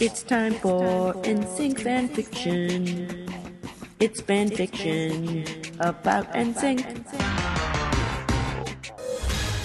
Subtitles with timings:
[0.00, 3.28] It's time for NSYNC fan fiction.
[4.00, 5.44] It's fan fiction
[5.78, 7.04] about NSYNC.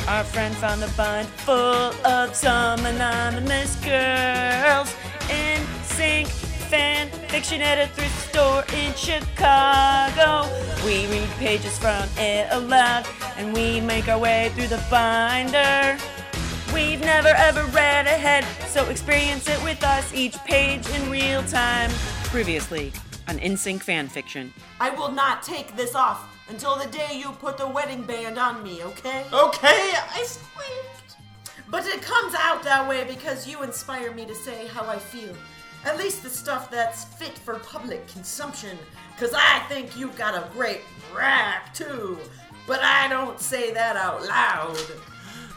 [0.10, 4.94] Our friend found a bind full of some anonymous girls.
[5.32, 6.28] NSYNC
[6.68, 10.52] fan fiction at a thrift store in Chicago.
[10.86, 13.08] We read pages from it aloud
[13.38, 15.98] and we make our way through the binder.
[16.76, 21.90] We've never ever read ahead, so experience it with us each page in real time.
[22.26, 22.92] Previously
[23.30, 24.54] on NSYNC fan fiction.
[24.82, 28.62] I will not take this off until the day you put the wedding band on
[28.62, 29.24] me, okay?
[29.32, 31.16] Okay, I squeaked.
[31.70, 35.34] But it comes out that way because you inspire me to say how I feel.
[35.86, 38.78] At least the stuff that's fit for public consumption.
[39.16, 40.82] Because I think you've got a great
[41.16, 42.20] rack, too.
[42.68, 44.78] But I don't say that out loud.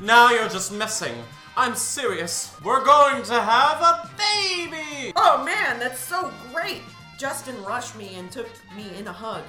[0.01, 1.15] Now you're just messing.
[1.57, 2.55] I'm serious.
[2.65, 5.12] We're going to have a baby.
[5.16, 6.83] Oh man, that's so great!
[7.19, 9.42] Justin rushed me and took me in a hug.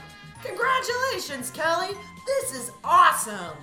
[0.44, 1.96] Congratulations, Kelly!
[2.26, 3.58] This is awesome!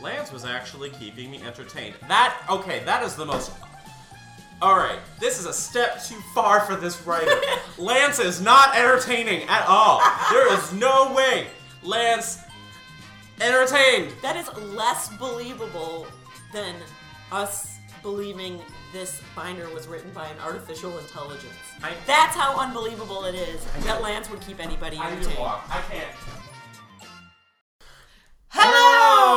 [0.00, 1.94] Lance was actually keeping me entertained.
[2.08, 3.52] That okay, that is the most
[4.62, 7.38] Alright, this is a step too far for this writer.
[7.78, 10.00] Lance is not entertaining at all.
[10.30, 11.48] There is no way
[11.82, 12.38] Lance
[13.42, 14.12] entertained.
[14.22, 16.06] That is less believable
[16.52, 16.74] than
[17.32, 18.60] us believing
[18.92, 21.52] this binder was written by an artificial intelligence.
[21.82, 25.38] I- That's how unbelievable it is that Lance would keep anybody I need to entertained.
[25.40, 25.64] walk.
[25.70, 26.08] I can't.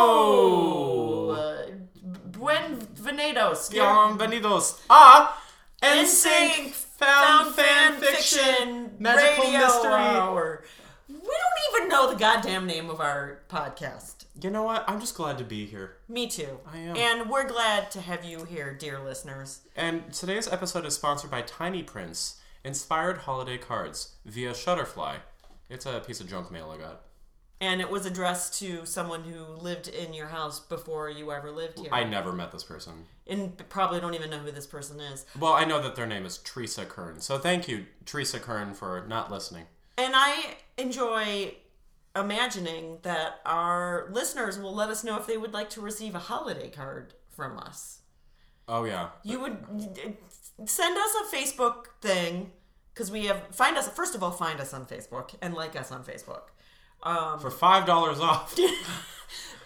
[0.03, 1.31] Hello!
[1.31, 1.65] Uh,
[2.31, 3.69] Buenvenidos.
[3.71, 5.29] Bienvenidos a
[5.81, 9.93] NSYNC found fan fiction magical mystery.
[9.93, 10.63] hour.
[11.83, 14.23] Even know the goddamn name of our podcast.
[14.41, 14.85] You know what?
[14.89, 15.97] I'm just glad to be here.
[16.07, 16.61] Me too.
[16.65, 16.95] I am.
[16.95, 19.59] And we're glad to have you here, dear listeners.
[19.75, 25.17] And today's episode is sponsored by Tiny Prints Inspired Holiday Cards via Shutterfly.
[25.69, 27.01] It's a piece of junk mail I got.
[27.59, 31.79] And it was addressed to someone who lived in your house before you ever lived
[31.79, 31.89] here.
[31.91, 33.07] I never met this person.
[33.27, 35.25] and probably don't even know who this person is.
[35.37, 37.19] Well, I know that their name is Teresa Kern.
[37.19, 39.65] So thank you, Teresa Kern, for not listening.
[39.97, 41.53] And I enjoy
[42.15, 46.19] imagining that our listeners will let us know if they would like to receive a
[46.19, 47.99] holiday card from us.
[48.67, 49.09] Oh, yeah.
[49.23, 49.57] You would
[50.65, 52.51] send us a Facebook thing
[52.93, 55.91] because we have find us first of all find us on Facebook and like us
[55.91, 56.43] on Facebook.
[57.01, 57.87] Um, For $5
[58.19, 58.57] off.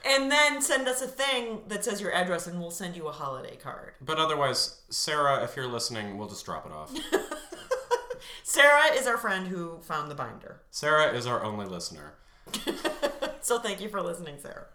[0.05, 3.11] And then send us a thing that says your address and we'll send you a
[3.11, 3.93] holiday card.
[3.99, 6.95] but otherwise, Sarah, if you're listening, we'll just drop it off.
[8.43, 10.61] Sarah is our friend who found the binder.
[10.71, 12.13] Sarah is our only listener.
[13.47, 14.65] So thank you for listening, Sarah.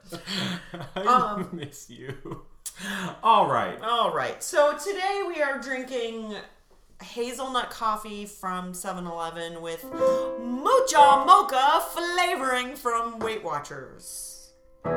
[0.97, 2.41] I miss you.
[3.23, 3.79] All right.
[3.83, 4.43] All right.
[4.43, 6.37] So today we are drinking
[7.03, 14.55] hazelnut coffee from 7-Eleven with mocha mocha flavoring from Weight Watchers.
[14.87, 14.93] yeah,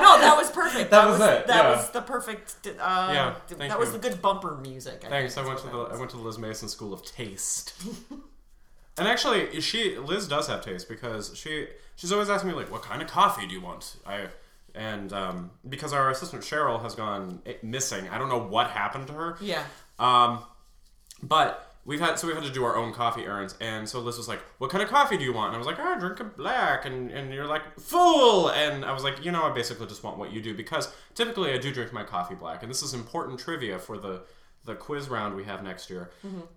[0.00, 0.92] no, that was perfect.
[0.92, 1.76] That was it, That yeah.
[1.76, 2.58] was the perfect.
[2.64, 2.70] Uh,
[3.12, 5.02] Yeah, that thank was the good bumper music.
[5.04, 5.36] I Thanks.
[5.36, 7.74] I went to the I went to the Liz Mason School of Taste.
[8.98, 12.82] And actually, she Liz does have taste because she she's always asking me like, "What
[12.82, 14.28] kind of coffee do you want?" I
[14.74, 18.08] and um, because our assistant Cheryl has gone missing.
[18.08, 19.36] I don't know what happened to her.
[19.40, 19.64] Yeah.
[19.98, 20.44] Um,
[21.22, 24.16] but we've had so we've had to do our own coffee errands, and so Liz
[24.16, 25.98] was like, "What kind of coffee do you want?" And I was like, "Oh, I
[25.98, 29.52] drink a black," and and you're like, "Fool!" And I was like, "You know, I
[29.52, 32.70] basically just want what you do because typically I do drink my coffee black, and
[32.70, 34.22] this is important trivia for the
[34.64, 36.10] the quiz round we have next year."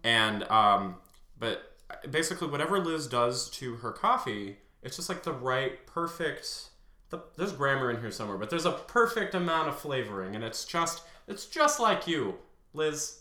[0.04, 0.98] And um,
[1.40, 1.71] but
[2.10, 6.70] basically, whatever Liz does to her coffee, it's just like the right, perfect.
[7.10, 10.66] The, there's grammar in here somewhere, but there's a perfect amount of flavoring, and it's
[10.66, 12.36] just it's just like you,
[12.74, 13.20] Liz.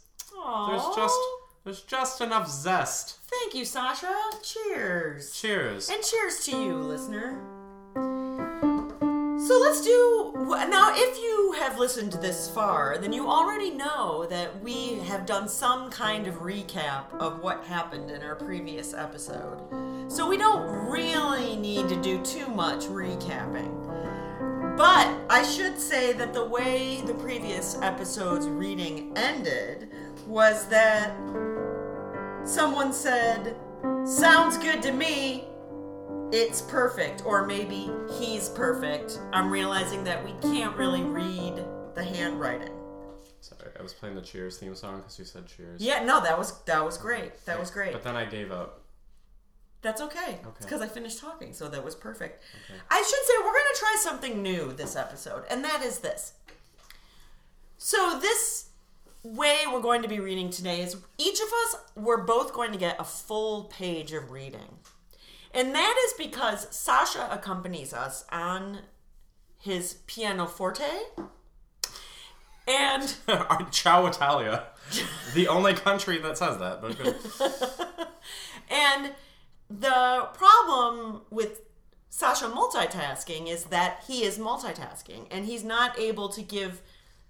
[0.68, 1.18] There's just
[1.64, 3.18] there's just enough zest.
[3.26, 4.14] Thank you, Sasha.
[4.42, 5.38] Cheers.
[5.38, 5.90] Cheers.
[5.90, 7.49] And cheers to you, listener.
[9.46, 10.32] So let's do.
[10.68, 15.48] Now, if you have listened this far, then you already know that we have done
[15.48, 19.58] some kind of recap of what happened in our previous episode.
[20.08, 23.76] So we don't really need to do too much recapping.
[24.76, 29.90] But I should say that the way the previous episode's reading ended
[30.26, 31.16] was that
[32.44, 33.56] someone said,
[34.04, 35.49] Sounds good to me.
[36.32, 37.24] It's perfect.
[37.26, 39.18] Or maybe he's perfect.
[39.32, 42.70] I'm realizing that we can't really read the handwriting.
[43.40, 45.80] Sorry, I was playing the Cheers theme song because you said Cheers.
[45.80, 47.44] Yeah, no, that was that was great.
[47.46, 47.92] That was great.
[47.92, 48.82] But then I gave up.
[49.82, 50.38] That's okay.
[50.46, 50.60] Okay.
[50.60, 52.44] because I finished talking, so that was perfect.
[52.66, 52.78] Okay.
[52.90, 56.34] I should say we're going to try something new this episode, and that is this.
[57.78, 58.68] So this
[59.22, 62.78] way we're going to be reading today is each of us, we're both going to
[62.78, 64.78] get a full page of reading.
[65.52, 68.80] And that is because Sasha accompanies us on
[69.58, 70.84] his pianoforte.
[72.68, 73.14] And
[73.70, 74.64] Ciao Italia.
[75.34, 77.16] the only country that says that, but good.
[78.70, 79.12] and
[79.68, 81.60] the problem with
[82.10, 86.82] Sasha multitasking is that he is multitasking and he's not able to give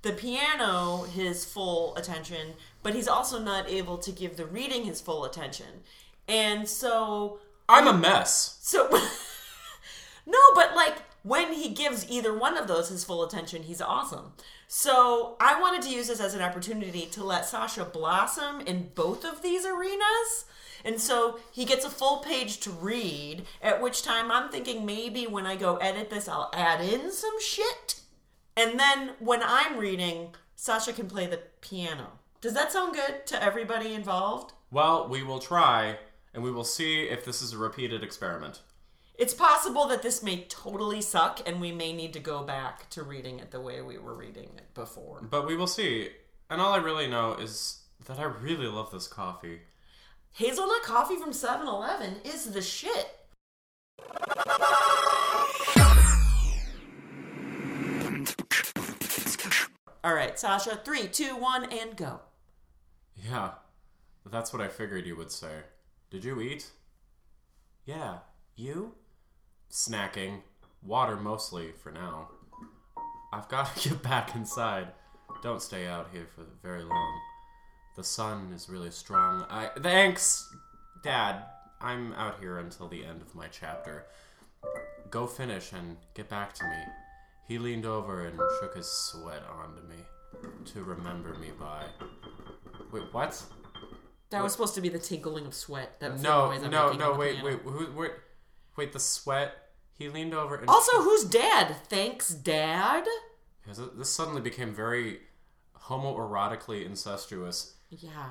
[0.02, 5.00] the piano his full attention, but he's also not able to give the reading his
[5.00, 5.84] full attention.
[6.26, 7.40] And so
[7.70, 8.58] I'm a mess.
[8.62, 8.88] so
[10.26, 14.32] No, but like when he gives either one of those his full attention, he's awesome.
[14.66, 19.24] So I wanted to use this as an opportunity to let Sasha blossom in both
[19.24, 20.46] of these arenas.
[20.84, 25.26] And so he gets a full page to read, at which time I'm thinking maybe
[25.26, 28.00] when I go edit this, I'll add in some shit.
[28.56, 32.12] And then when I'm reading, Sasha can play the piano.
[32.40, 34.54] Does that sound good to everybody involved?
[34.70, 35.98] Well, we will try,
[36.32, 38.60] and we will see if this is a repeated experiment.
[39.16, 43.02] It's possible that this may totally suck and we may need to go back to
[43.02, 45.20] reading it the way we were reading it before.
[45.22, 46.08] But we will see.
[46.48, 49.60] And all I really know is that I really love this coffee.
[50.32, 53.08] Hazelnut coffee from 7 Eleven is the shit.
[60.02, 62.20] All right, Sasha, three, two, one, and go.
[63.16, 63.50] Yeah,
[64.24, 65.64] that's what I figured you would say.
[66.10, 66.68] Did you eat?
[67.86, 68.18] Yeah,
[68.56, 68.94] you?
[69.70, 70.40] Snacking.
[70.82, 72.28] Water mostly for now.
[73.32, 74.88] I've got to get back inside.
[75.42, 77.20] Don't stay out here for very long.
[77.96, 79.46] The sun is really strong.
[79.48, 80.52] I thanks,
[81.04, 81.44] Dad.
[81.80, 84.06] I'm out here until the end of my chapter.
[85.10, 86.76] Go finish and get back to me.
[87.46, 89.96] He leaned over and shook his sweat onto me
[90.66, 91.84] to remember me by.
[92.92, 93.42] Wait, what?
[94.30, 95.98] That was supposed to be the tinkling of sweat.
[96.00, 97.14] That was the No, no, no.
[97.14, 98.12] Wait, wait, who, wait,
[98.76, 98.92] wait.
[98.92, 99.54] The sweat.
[99.92, 100.68] He leaned over and.
[100.68, 101.76] Also, who's dad?
[101.88, 103.04] Thanks, dad?
[103.66, 105.20] This suddenly became very
[105.86, 107.74] homoerotically incestuous.
[107.90, 108.30] Yeah.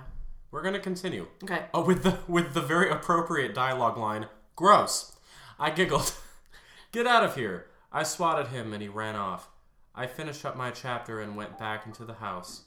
[0.52, 1.28] We're gonna continue.
[1.44, 1.66] Okay.
[1.74, 4.28] Oh, with the with the very appropriate dialogue line.
[4.56, 5.16] Gross.
[5.60, 6.14] I giggled.
[6.92, 7.68] Get out of here.
[7.92, 9.50] I swatted him and he ran off.
[9.94, 12.64] I finished up my chapter and went back into the house.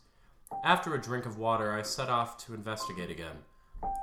[0.64, 3.36] After a drink of water, I set off to investigate again.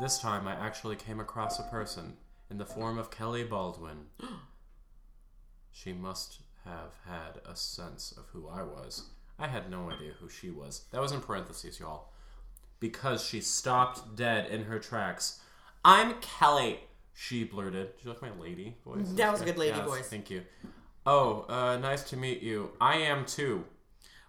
[0.02, 2.18] This time, I actually came across a person
[2.50, 4.08] in the form of Kelly Baldwin.
[5.72, 9.10] she must have had a sense of who I was.
[9.38, 10.86] I had no idea who she was.
[10.92, 12.10] That was in parentheses, y'all
[12.80, 15.42] because she stopped dead in her tracks.
[15.84, 16.80] I'm Kelly,
[17.14, 17.96] she blurted.
[17.98, 19.10] Did you like my lady voice?
[19.12, 20.08] That was a good lady Yes, voice.
[20.08, 20.44] Thank you.
[21.06, 22.72] Oh, uh, nice to meet you.
[22.80, 23.66] I am too.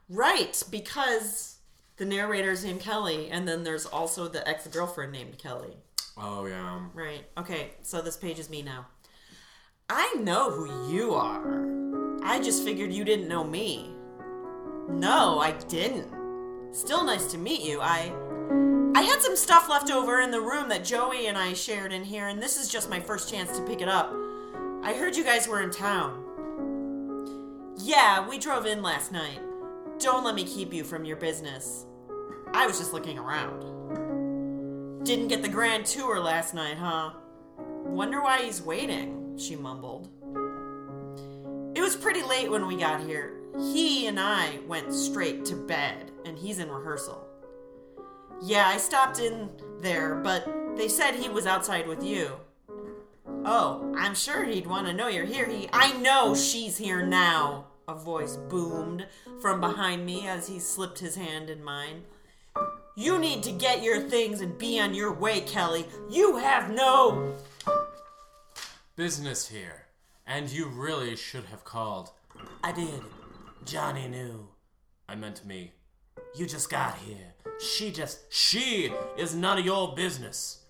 [0.09, 1.59] Right, because
[2.01, 5.77] the narrator's named Kelly, and then there's also the ex girlfriend named Kelly.
[6.17, 6.87] Oh, yeah.
[6.95, 7.27] Right.
[7.37, 8.87] Okay, so this page is me now.
[9.91, 12.25] I know who you are.
[12.25, 13.91] I just figured you didn't know me.
[14.89, 16.75] No, I didn't.
[16.75, 17.81] Still nice to meet you.
[17.83, 18.11] I
[18.95, 22.03] I had some stuff left over in the room that Joey and I shared in
[22.03, 24.11] here, and this is just my first chance to pick it up.
[24.83, 26.25] I heard you guys were in town.
[27.77, 29.41] Yeah, we drove in last night.
[29.99, 31.85] Don't let me keep you from your business.
[32.53, 33.65] I was just looking around.
[35.05, 37.13] Didn't get the grand tour last night, huh?
[37.85, 40.09] Wonder why he's waiting, she mumbled.
[41.75, 43.41] It was pretty late when we got here.
[43.73, 47.27] He and I went straight to bed, and he's in rehearsal.
[48.43, 49.49] Yeah, I stopped in
[49.81, 52.33] there, but they said he was outside with you.
[53.45, 55.47] Oh, I'm sure he'd want to know you're here.
[55.47, 57.67] He I know she's here now.
[57.89, 59.07] A voice boomed
[59.41, 62.05] from behind me as he slipped his hand in mine.
[63.01, 65.87] You need to get your things and be on your way, Kelly.
[66.11, 67.35] You have no
[68.95, 69.87] Business here.
[70.27, 72.11] And you really should have called.
[72.63, 73.01] I did.
[73.65, 74.49] Johnny knew.
[75.09, 75.73] I meant me.
[76.37, 77.33] You just got here.
[77.59, 78.31] She just.
[78.31, 80.65] She is none of your business.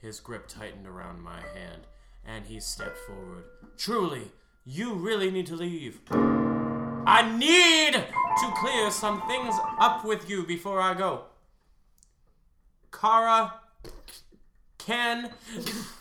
[0.00, 1.88] His grip tightened around my hand,
[2.24, 3.46] and he stepped forward.
[3.76, 4.30] Truly,
[4.64, 5.98] you really need to leave.
[6.12, 8.04] I need
[8.40, 11.22] to clear some things up with you before I go.
[12.92, 13.54] Kara,
[14.78, 15.30] can.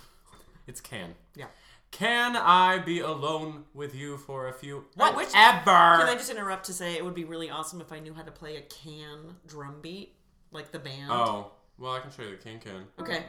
[0.67, 1.15] it's can.
[1.35, 1.45] Yeah.
[1.91, 4.85] Can I be alone with you for a few?
[4.95, 5.15] What?
[5.15, 5.63] Which- Whatever.
[5.65, 8.23] Can I just interrupt to say it would be really awesome if I knew how
[8.23, 10.13] to play a can drum beat,
[10.51, 11.09] like the band?
[11.09, 12.87] Oh, well, I can show you the can can.
[12.99, 13.23] Okay.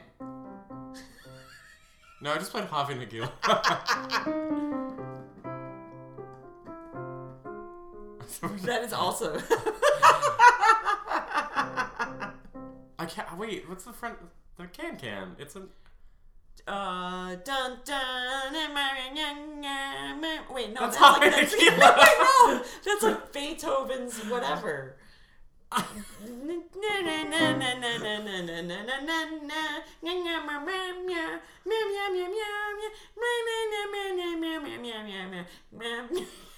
[2.21, 3.31] No, I just played Hava Nagila.
[8.64, 9.40] That is also.
[12.99, 13.38] I can't.
[13.38, 14.18] Wait, what's the front?
[14.56, 15.37] The can can.
[15.38, 15.62] It's a.
[16.66, 18.54] Uh, dun dun.
[20.52, 21.76] Wait, no, That's that's, like, that's, Tequila.
[21.78, 24.97] no, that's like Beethoven's whatever.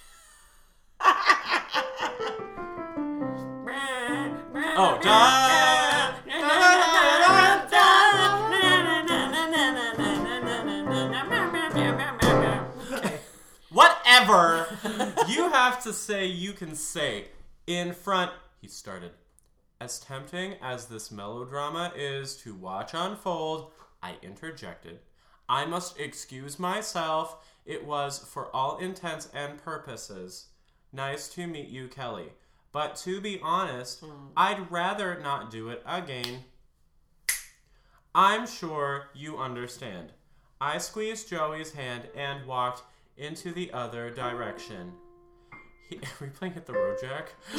[4.81, 6.15] Oh, oh, da-
[13.69, 14.67] Whatever
[15.27, 17.27] you have to say, you can say.
[17.67, 19.11] In front, he started.
[19.79, 24.99] As tempting as this melodrama is to watch unfold, I interjected.
[25.47, 27.37] I must excuse myself.
[27.65, 30.47] It was, for all intents and purposes,
[30.91, 32.29] nice to meet you, Kelly.
[32.71, 34.27] But to be honest, hmm.
[34.37, 36.43] I'd rather not do it again.
[38.13, 40.11] I'm sure you understand.
[40.61, 42.83] I squeezed Joey's hand and walked
[43.17, 44.93] into the other direction.
[45.89, 47.33] He, are we playing Hit the Road Jack?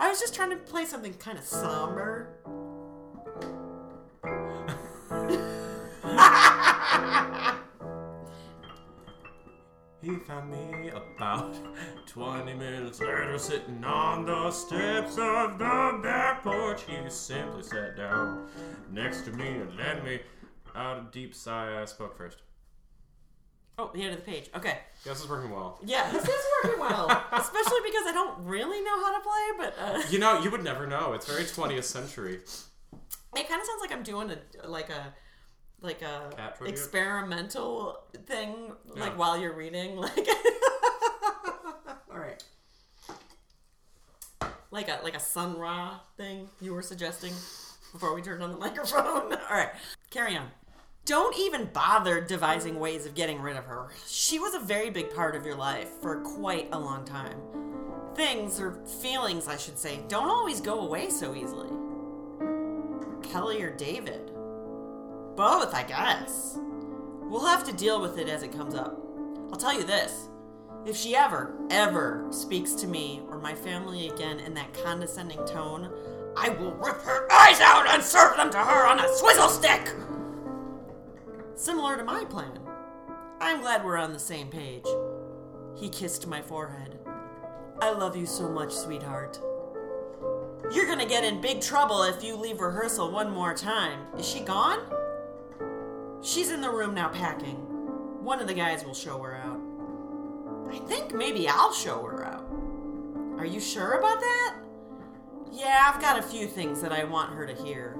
[0.00, 2.28] I was just trying to play something kind of somber.
[10.04, 11.56] He found me about
[12.06, 16.82] 20 minutes later sitting on the steps of the back porch.
[16.86, 18.46] He simply sat down
[18.90, 20.20] next to me and led me
[20.76, 21.80] out a deep sigh.
[21.80, 22.42] I spoke first.
[23.78, 24.50] Oh, the end of the page.
[24.54, 24.78] Okay.
[25.04, 25.80] This is working well.
[25.82, 27.06] Yeah, this is working well.
[27.32, 30.62] Especially because I don't really know how to play, but uh, You know, you would
[30.62, 31.14] never know.
[31.14, 32.34] It's very 20th century.
[32.34, 35.14] it kind of sounds like I'm doing a like a
[35.84, 40.26] like a experimental thing, like while you're reading, like.
[42.12, 42.42] All right.
[44.70, 47.32] Like a like a Sun Ra thing you were suggesting
[47.92, 49.32] before we turned on the microphone.
[49.50, 49.70] All right,
[50.10, 50.48] carry on.
[51.04, 53.88] Don't even bother devising ways of getting rid of her.
[54.06, 57.36] She was a very big part of your life for quite a long time.
[58.14, 58.72] Things, or
[59.02, 61.68] feelings, I should say, don't always go away so easily.
[63.22, 64.23] Kelly or David?
[65.36, 66.58] Both, I guess.
[67.22, 69.00] We'll have to deal with it as it comes up.
[69.50, 70.28] I'll tell you this
[70.86, 75.90] if she ever, ever speaks to me or my family again in that condescending tone,
[76.36, 79.94] I will rip her eyes out and serve them to her on a swizzle stick!
[81.54, 82.58] Similar to my plan.
[83.40, 84.86] I'm glad we're on the same page.
[85.74, 86.98] He kissed my forehead.
[87.80, 89.40] I love you so much, sweetheart.
[90.70, 94.00] You're gonna get in big trouble if you leave rehearsal one more time.
[94.18, 94.80] Is she gone?
[96.24, 97.56] She's in the room now packing.
[98.24, 99.60] One of the guys will show her out.
[100.72, 102.48] I think maybe I'll show her out.
[103.38, 104.56] Are you sure about that?
[105.52, 107.90] Yeah, I've got a few things that I want her to hear.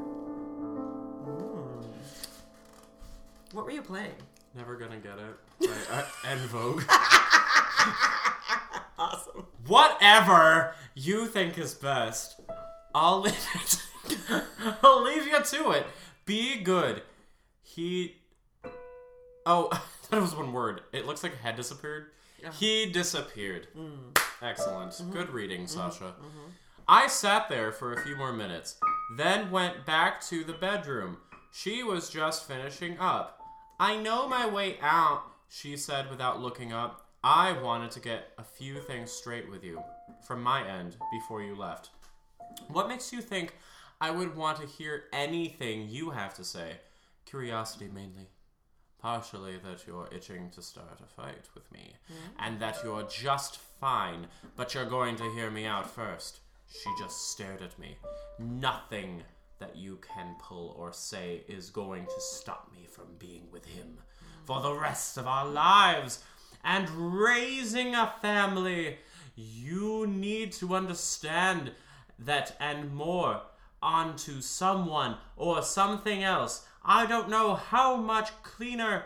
[1.27, 1.83] Hmm.
[3.53, 4.15] What were you playing?
[4.57, 5.71] Never gonna get it.
[5.91, 6.83] Uh, and Vogue.
[8.97, 9.45] Awesome.
[9.67, 12.41] Whatever you think is best,
[12.95, 13.83] I'll leave it.
[14.83, 15.87] I'll leave you to it.
[16.25, 17.03] Be good.
[17.75, 18.17] He.
[19.47, 19.69] Oh,
[20.11, 20.83] that was one word.
[20.93, 22.07] It looks like a head disappeared.
[22.59, 23.69] He disappeared.
[24.43, 24.93] Excellent.
[24.93, 25.13] Mm-hmm.
[25.13, 25.79] Good reading, mm-hmm.
[25.79, 26.05] Sasha.
[26.05, 26.51] Mm-hmm.
[26.87, 28.77] I sat there for a few more minutes,
[29.17, 31.17] then went back to the bedroom.
[31.51, 33.41] She was just finishing up.
[33.81, 37.07] I know my way out, she said without looking up.
[37.23, 39.83] I wanted to get a few things straight with you,
[40.27, 41.89] from my end, before you left.
[42.69, 43.55] What makes you think
[43.99, 46.73] I would want to hear anything you have to say?
[47.25, 48.29] Curiosity mainly.
[48.99, 52.15] Partially that you're itching to start a fight with me, hmm?
[52.39, 56.41] and that you're just fine, but you're going to hear me out first.
[56.71, 57.99] She just stared at me.
[58.39, 59.23] Nothing
[59.59, 63.99] that you can pull or say is going to stop me from being with him
[64.45, 66.23] for the rest of our lives
[66.65, 68.99] and raising a family.
[69.37, 71.73] You need to understand
[72.19, 73.43] that and more
[73.83, 76.67] onto someone or something else.
[76.85, 79.05] I don't know how much cleaner,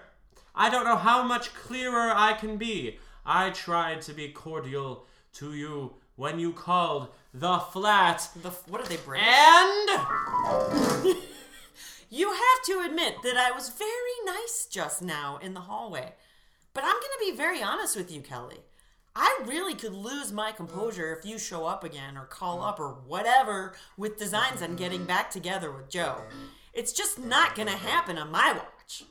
[0.54, 2.99] I don't know how much clearer I can be.
[3.25, 8.28] I tried to be cordial to you when you called the flat.
[8.42, 9.23] The, what did they bring?
[9.25, 11.16] And
[12.11, 13.88] You have to admit that I was very
[14.25, 16.14] nice just now in the hallway.
[16.73, 18.61] But I'm going to be very honest with you, Kelly.
[19.14, 22.94] I really could lose my composure if you show up again or call up or
[23.06, 26.23] whatever with designs on getting back together with Joe.
[26.72, 29.04] It's just not going to happen on my watch.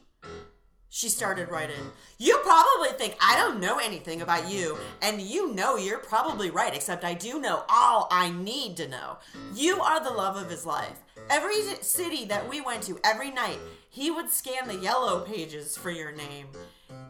[0.89, 1.91] She started right in.
[2.17, 6.73] You probably think I don't know anything about you, and you know you're probably right,
[6.73, 9.17] except I do know all I need to know.
[9.53, 10.97] You are the love of his life.
[11.29, 13.59] Every city that we went to, every night,
[13.89, 16.47] he would scan the yellow pages for your name.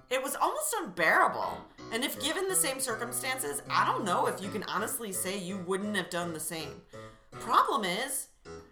[0.09, 1.57] It was almost unbearable.
[1.93, 5.59] And if given the same circumstances, I don't know if you can honestly say you
[5.59, 6.81] wouldn't have done the same.
[7.31, 8.26] Problem is,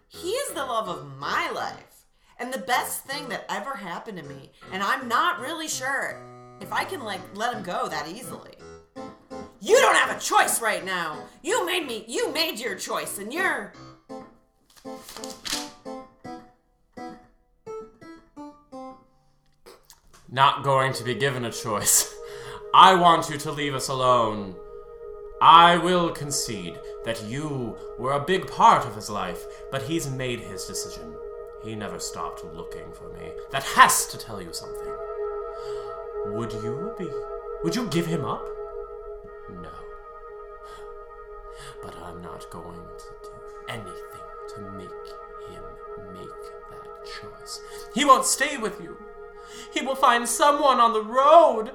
[0.08, 2.06] he is the love of my life
[2.38, 4.52] and the best thing that ever happened to me.
[4.72, 6.22] And I'm not really sure
[6.60, 8.54] if I can like let him go that easily.
[9.60, 11.24] You don't have a choice right now.
[11.42, 13.72] You made me you made your choice and you're
[20.28, 22.14] Not going to be given a choice.
[22.74, 24.54] I want you to leave us alone.
[25.40, 30.40] I will concede that you were a big part of his life, but he's made
[30.40, 31.14] his decision.
[31.62, 33.30] He never stopped looking for me.
[33.52, 34.94] That has to tell you something.
[36.26, 37.08] Would you be.
[37.62, 38.44] Would you give him up?
[39.48, 39.70] No.
[41.80, 43.30] But I'm not going to do
[43.68, 44.90] anything to make
[45.48, 45.62] him
[46.12, 47.60] make that choice.
[47.94, 48.96] He won't stay with you.
[49.72, 51.70] He will find someone on the road.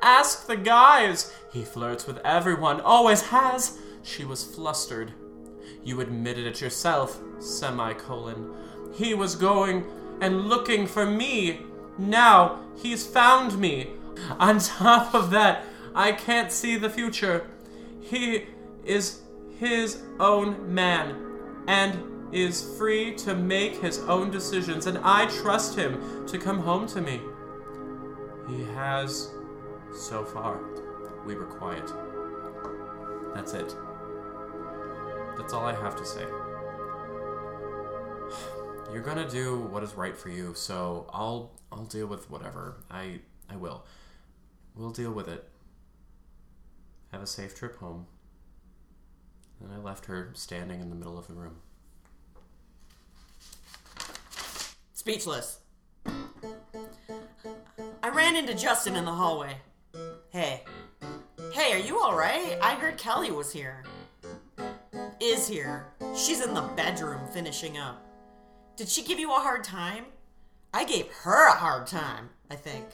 [0.00, 1.34] Ask the guys.
[1.52, 3.78] He flirts with everyone, always has.
[4.02, 5.12] She was flustered.
[5.84, 8.54] You admitted it yourself, semicolon.
[8.94, 9.84] He was going
[10.20, 11.60] and looking for me.
[11.98, 13.90] Now he's found me.
[14.38, 15.64] On top of that,
[15.94, 17.46] I can't see the future.
[18.00, 18.46] He
[18.84, 19.22] is
[19.58, 26.26] his own man and is free to make his own decisions, and I trust him
[26.26, 27.20] to come home to me.
[28.48, 29.30] He has
[29.94, 30.60] so far.
[31.26, 31.90] We were quiet.
[33.34, 33.74] That's it.
[35.38, 36.24] That's all I have to say.
[38.92, 42.76] You're gonna do what is right for you, so I'll I'll deal with whatever.
[42.90, 43.86] I I will.
[44.74, 45.48] We'll deal with it.
[47.12, 48.06] Have a safe trip home.
[49.60, 51.56] And I left her standing in the middle of the room.
[55.08, 55.60] speechless.
[56.04, 59.56] I ran into Justin in the hallway.
[60.28, 60.64] Hey.
[61.54, 62.58] Hey, are you alright?
[62.60, 63.84] I heard Kelly was here.
[65.20, 65.86] Is here.
[66.14, 68.06] She's in the bedroom finishing up.
[68.76, 70.04] Did she give you a hard time?
[70.72, 72.84] I gave her a hard time, I think.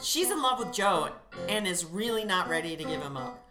[0.00, 1.10] She's in love with Joe
[1.48, 3.44] and is really not ready to give him up.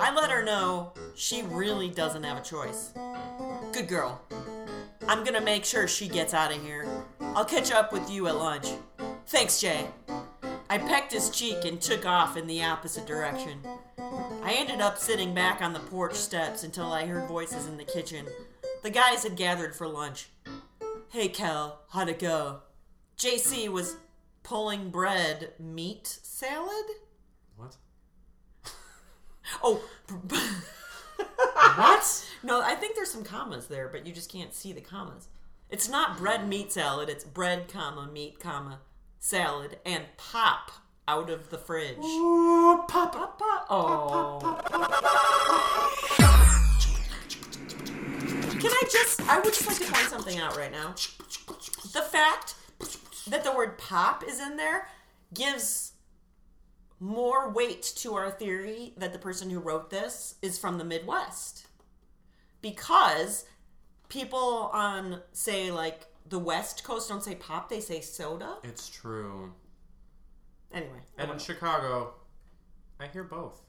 [0.00, 2.92] I let her know she really doesn't have a choice.
[3.72, 4.20] Good girl.
[5.06, 6.88] I'm gonna make sure she gets out of here.
[7.20, 8.66] I'll catch up with you at lunch.
[9.28, 9.86] Thanks, Jay.
[10.74, 13.60] I pecked his cheek and took off in the opposite direction.
[13.96, 17.84] I ended up sitting back on the porch steps until I heard voices in the
[17.84, 18.26] kitchen.
[18.82, 20.30] The guys had gathered for lunch.
[21.10, 22.62] Hey, Kel, how'd it go?
[23.16, 23.94] JC was
[24.42, 26.86] pulling bread meat salad?
[27.54, 27.76] What?
[29.62, 29.80] Oh,
[31.76, 32.26] What?
[32.42, 35.28] no, I think there's some commas there, but you just can't see the commas.
[35.70, 38.80] It's not bread meat salad, it's bread, comma, meat, comma,
[39.24, 40.70] salad, and pop
[41.08, 41.96] out of the fridge.
[41.96, 43.66] Ooh, pop, Pop, pop.
[43.70, 44.60] Oh.
[48.60, 50.94] Can I just, I would just like to point something out right now.
[51.94, 52.56] The fact
[53.26, 54.88] that the word pop is in there
[55.32, 55.92] gives
[57.00, 61.66] more weight to our theory that the person who wrote this is from the Midwest.
[62.60, 63.46] Because
[64.10, 68.56] people on, say, like the West Coast don't say pop, they say soda.
[68.62, 69.52] It's true.
[70.72, 71.00] Anyway.
[71.18, 72.14] And in Chicago,
[72.98, 73.60] I hear both.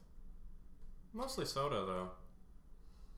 [1.12, 2.10] Mostly soda, though.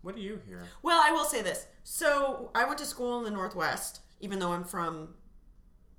[0.02, 0.62] What do you hear?
[0.82, 1.66] Well, I will say this.
[1.82, 5.14] So I went to school in the Northwest, even though I'm from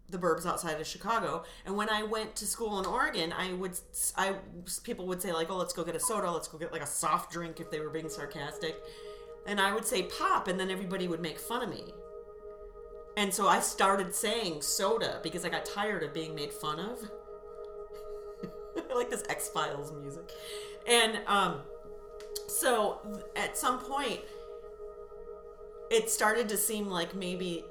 [0.10, 1.44] the burbs outside of Chicago.
[1.66, 3.78] And when I went to school in Oregon, I would,
[4.16, 4.36] I
[4.84, 6.32] people would say like, "Oh, let's go get a soda.
[6.32, 8.76] Let's go get like a soft drink," if they were being sarcastic.
[9.46, 11.94] And I would say pop, and then everybody would make fun of me.
[13.18, 17.10] And so I started saying soda because I got tired of being made fun of.
[18.90, 20.32] I like this X Files music.
[20.88, 21.62] And um,
[22.48, 23.00] so
[23.36, 24.22] at some point,
[25.90, 27.66] it started to seem like maybe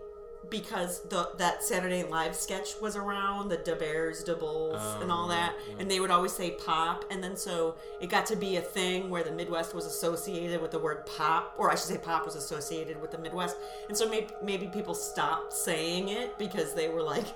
[0.50, 5.10] because the that Saturday Night Live sketch was around, the Da Bears, Da Bulls, and
[5.12, 5.76] all Oh, that, yeah.
[5.78, 9.10] and they would always say pop, and then so it got to be a thing
[9.10, 12.36] where the Midwest was associated with the word pop, or I should say pop was
[12.36, 13.56] associated with the Midwest,
[13.88, 17.26] and so maybe maybe people stopped saying it because they were like.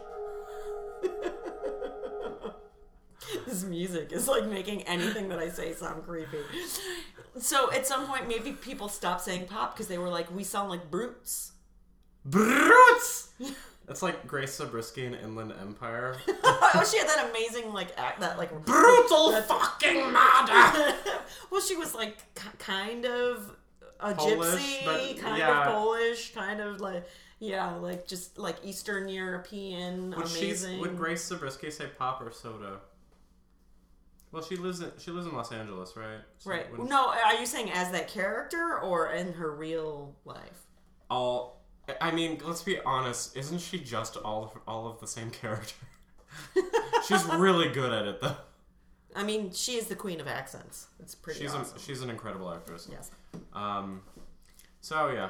[3.47, 6.39] this music is like making anything that I say sound creepy.
[7.39, 10.71] So at some point, maybe people stopped saying pop because they were like, we sound
[10.71, 11.53] like brutes.
[12.25, 13.31] Brutes!
[13.89, 16.17] It's like Grace Zabriskie in Inland Empire.
[16.29, 20.95] oh, she had that amazing like act that like Brutal fucking murder.
[21.51, 23.57] well, she was like k- kind of
[24.01, 25.67] a Polish, gypsy, but- kind yeah.
[25.67, 27.05] of Polish, kind of like
[27.41, 30.79] yeah, like just like Eastern European, Would amazing.
[30.81, 32.79] would Grace Zabriskie say pop or soda?
[34.31, 36.21] Well, she lives in she lives in Los Angeles, right?
[36.39, 36.67] So right?
[36.89, 40.67] No, are you saying as that character or in her real life?
[41.11, 41.62] all.
[42.01, 43.37] I mean, let's be honest.
[43.37, 45.75] Isn't she just all of, all of the same character?
[47.07, 48.37] she's really good at it, though.
[49.15, 50.87] I mean, she is the queen of accents.
[51.01, 51.77] It's pretty She's awesome.
[51.77, 52.89] a, she's an incredible actress.
[52.91, 53.11] yes.
[53.53, 54.01] Um.
[54.81, 55.29] So yeah,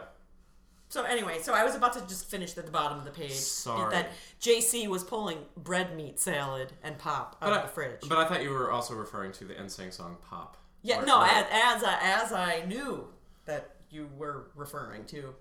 [0.88, 3.32] So anyway, so I was about to just finish at the bottom of the page
[3.32, 3.90] Sorry.
[3.92, 4.10] that
[4.40, 8.00] JC was pulling bread meat salad and pop out but of I, the fridge.
[8.08, 11.20] but I thought you were also referring to the NSYNC song "Pop." yeah, Or- no,
[11.20, 13.08] or as as I, as I knew
[13.46, 15.34] that you were referring to.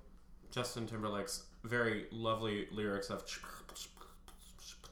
[0.52, 3.24] Justin Timberlake's very lovely lyrics of.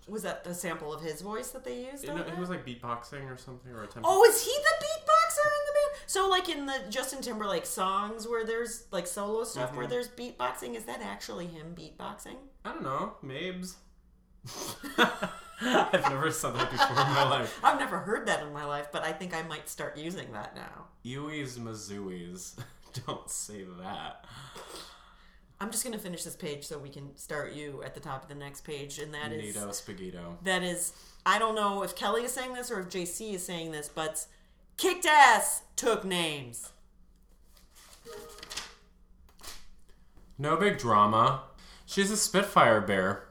[0.08, 2.04] Was that the sample of his voice that they used?
[2.04, 2.34] You on know, that?
[2.34, 4.04] he was like beatboxing or something or attempting.
[4.06, 6.04] Oh, is he the beatboxer in the band?
[6.08, 9.90] So, like in the Justin Timberlake songs where there's like solo stuff where Mhm.
[9.90, 12.38] there's beatboxing, is that actually him beatboxing?
[12.66, 13.76] I don't know, Mabes.
[15.62, 17.60] I've never said that before in my life.
[17.64, 20.56] I've never heard that in my life, but I think I might start using that
[20.56, 20.86] now.
[21.06, 22.58] Ewies Mazooies.
[23.06, 24.26] Don't say that.
[25.62, 28.30] I'm just gonna finish this page so we can start you at the top of
[28.30, 30.38] the next page, and that is Nito Spaghetto.
[30.44, 30.94] that is
[31.26, 34.26] I don't know if Kelly is saying this or if JC is saying this, but
[34.78, 36.72] kicked ass took names.
[40.38, 41.44] No big drama.
[41.86, 43.26] She's a Spitfire bear.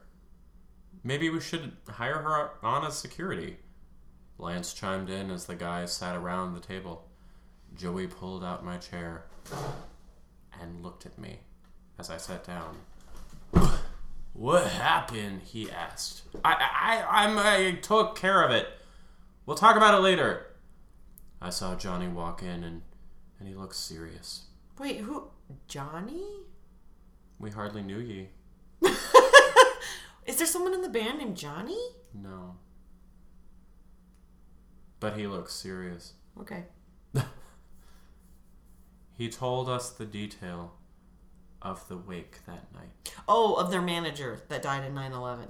[1.02, 3.56] Maybe we should hire her on as security.
[4.36, 7.08] Lance chimed in as the guys sat around the table.
[7.74, 9.24] Joey pulled out my chair
[10.60, 11.38] and looked at me
[11.98, 12.76] as I sat down.
[14.34, 15.42] What happened?
[15.42, 16.22] He asked.
[16.44, 18.68] I, I, I'm, I took care of it.
[19.46, 20.46] We'll talk about it later.
[21.42, 22.82] I saw Johnny walk in and,
[23.40, 24.44] and he looked serious.
[24.78, 25.24] Wait, who?
[25.66, 26.24] Johnny?
[27.40, 28.28] We hardly knew ye.
[30.24, 31.80] Is there someone in the band named Johnny?
[32.14, 32.54] No.
[35.00, 36.12] But he looks serious.
[36.40, 36.62] Okay.
[39.16, 40.74] He told us the detail
[41.62, 43.12] of the wake that night.
[43.28, 45.48] Oh, of their manager that died in 9/11.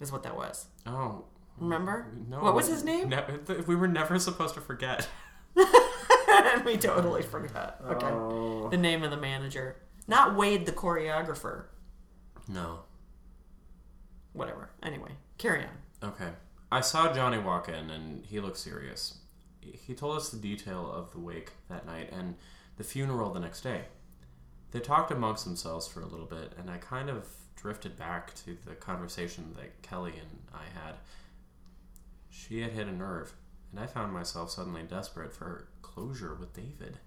[0.00, 0.66] Is what that was.
[0.86, 1.24] Oh.
[1.58, 2.06] Remember?
[2.28, 2.40] No.
[2.40, 3.08] What was his name?
[3.08, 5.08] Ne- th- we were never supposed to forget.
[6.64, 7.80] we totally forgot.
[7.84, 8.06] Okay.
[8.06, 8.68] Oh.
[8.70, 9.76] The name of the manager.
[10.06, 11.64] Not Wade the choreographer.
[12.48, 12.80] No.
[14.32, 14.70] Whatever.
[14.82, 16.10] Anyway, carry on.
[16.10, 16.30] Okay.
[16.70, 19.18] I saw Johnny walk in and he looked serious.
[19.60, 22.36] He told us the detail of the wake that night and
[22.76, 23.82] the funeral the next day.
[24.70, 27.26] They talked amongst themselves for a little bit, and I kind of
[27.56, 30.96] drifted back to the conversation that Kelly and I had.
[32.30, 33.32] She had hit a nerve,
[33.70, 36.98] and I found myself suddenly desperate for closure with David.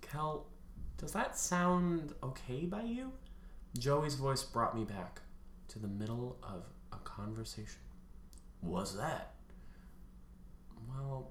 [0.00, 0.46] Kel,
[0.96, 3.12] does that sound okay by you?
[3.78, 5.20] Joey's voice brought me back
[5.68, 7.80] to the middle of a conversation.
[8.62, 9.34] Was that?
[10.88, 11.30] Well,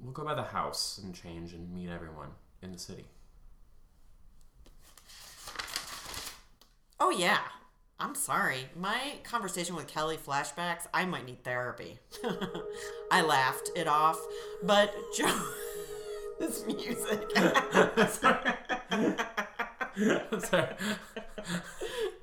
[0.00, 2.30] we'll go by the house and change and meet everyone
[2.62, 3.06] in the city.
[7.00, 7.38] Oh yeah.
[8.00, 8.68] I'm sorry.
[8.76, 11.98] My conversation with Kelly flashbacks, I might need therapy.
[13.10, 14.20] I laughed it off,
[14.62, 15.42] but Joe
[16.38, 17.30] this music.
[18.10, 18.54] Sorry.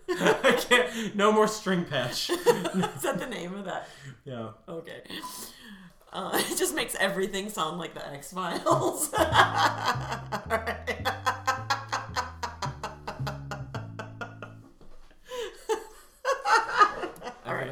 [0.07, 1.15] I can't.
[1.15, 2.29] No more string patch.
[2.29, 2.37] Is
[3.01, 3.89] that the name of that?
[4.23, 4.51] Yeah.
[4.69, 5.01] Okay.
[6.13, 9.09] Uh, it just makes everything sound like the X Files.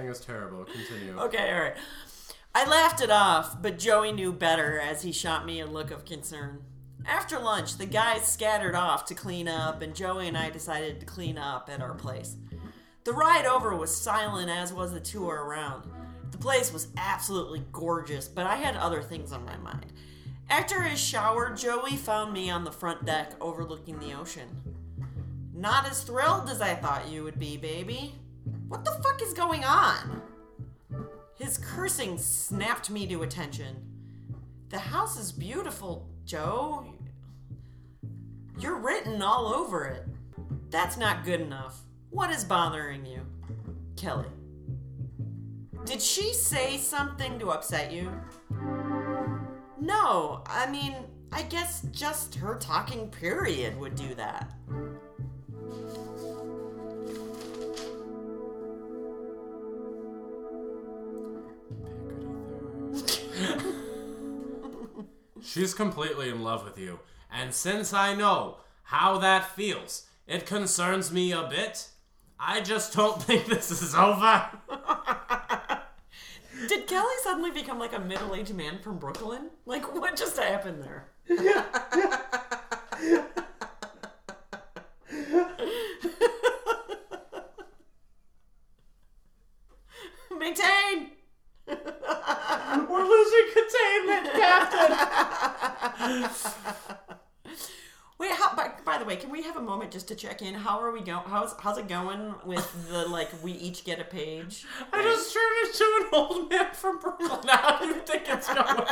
[0.08, 0.66] Is terrible.
[0.66, 1.20] Continue.
[1.20, 1.76] Okay, all right.
[2.56, 6.06] I laughed it off, but Joey knew better as he shot me a look of
[6.06, 6.62] concern.
[7.06, 11.06] After lunch, the guys scattered off to clean up, and Joey and I decided to
[11.06, 12.38] clean up at our place.
[13.04, 15.90] The ride over was silent, as was the tour around.
[16.32, 19.92] The place was absolutely gorgeous, but I had other things on my mind.
[20.50, 24.48] After his shower, Joey found me on the front deck overlooking the ocean.
[25.54, 28.16] Not as thrilled as I thought you would be, baby.
[28.74, 30.20] What the fuck is going on?
[31.36, 33.76] His cursing snapped me to attention.
[34.70, 36.84] The house is beautiful, Joe.
[38.58, 40.08] You're written all over it.
[40.72, 41.82] That's not good enough.
[42.10, 43.22] What is bothering you?
[43.96, 44.26] Kelly.
[45.86, 48.12] Did she say something to upset you?
[49.80, 50.96] No, I mean,
[51.32, 54.52] I guess just her talking period would do that.
[65.44, 67.00] She's completely in love with you,
[67.32, 71.90] and since I know how that feels, it concerns me a bit.
[72.40, 74.50] I just don't think this is over.
[76.68, 79.50] Did Kelly suddenly become like a middle-aged man from Brooklyn?
[79.66, 81.10] Like, what just happened there?
[90.38, 91.12] Maintain.
[91.68, 94.98] We're losing containment, Captain.
[98.18, 100.54] Wait, how, by, by the way, can we have a moment just to check in?
[100.54, 101.24] How are we going?
[101.28, 104.66] How's how's it going with the like we each get a page?
[104.94, 107.40] I just turned into an old man from Brooklyn.
[107.48, 108.66] How do you think it's going?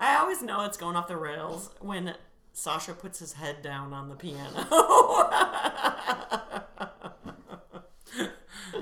[0.00, 2.14] I always know it's going off the rails when
[2.52, 4.66] Sasha puts his head down on the piano.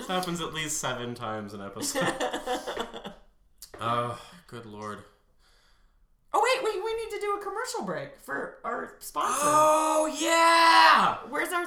[0.08, 2.12] Happens at least seven times an episode.
[3.78, 5.00] Oh, good lord.
[6.32, 9.38] oh wait, wait, we need to do a commercial break for our sponsor.
[9.42, 11.18] Oh yeah!
[11.28, 11.66] Where's our?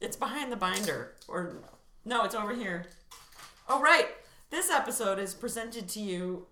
[0.00, 1.52] It's behind the binder, or
[2.04, 2.86] no, it's over here.
[3.68, 4.08] Oh right,
[4.50, 6.46] this episode is presented to you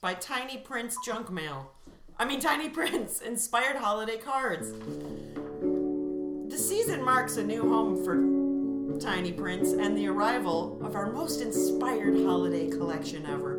[0.00, 1.70] by Tiny Prints Junk Mail.
[2.18, 4.72] I mean, Tiny Prints inspired holiday cards.
[4.72, 8.16] The season marks a new home for
[9.04, 13.58] Tiny Prints and the arrival of our most inspired holiday collection ever.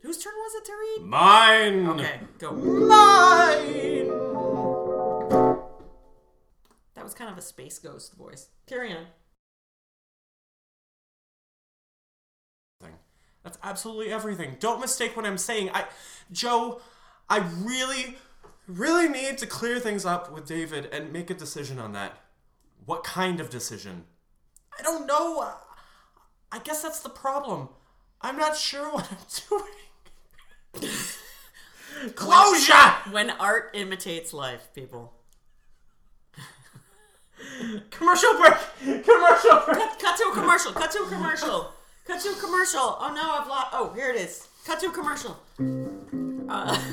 [0.01, 1.01] Whose turn was it to read?
[1.10, 1.88] Mine.
[1.89, 2.53] Okay, go.
[2.53, 4.08] Mine.
[6.93, 8.47] That was kind of a space ghost voice.
[8.65, 9.08] Carry on.
[13.45, 14.58] That's absolutely everything.
[14.60, 15.69] Don't mistake what I'm saying.
[15.71, 15.86] I,
[16.31, 16.81] Joe,
[17.29, 18.17] I really,
[18.67, 22.17] really need to clear things up with David and make a decision on that.
[22.86, 24.05] What kind of decision?
[24.77, 25.47] I don't know.
[26.51, 27.69] I guess that's the problem.
[28.19, 29.62] I'm not sure what I'm
[30.81, 30.91] doing.
[32.15, 32.73] Closure!
[33.12, 35.13] When art imitates life, people.
[37.91, 39.03] Commercial break!
[39.03, 39.77] Commercial break!
[39.77, 40.71] Cut, cut to a commercial.
[40.71, 41.75] Cut to a commercial.
[42.06, 42.80] Cut to a commercial.
[43.00, 43.68] Oh no, I've lost.
[43.74, 44.48] Oh, here it is.
[44.65, 45.38] Cut to a commercial.
[46.50, 46.80] Uh,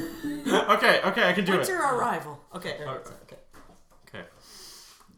[0.76, 1.58] Okay, okay, I can do it.
[1.58, 2.38] winter arrival.
[2.54, 2.76] Okay.
[2.78, 2.88] there.
[2.88, 3.10] Okay.
[3.22, 3.36] Okay.
[4.08, 4.24] Okay.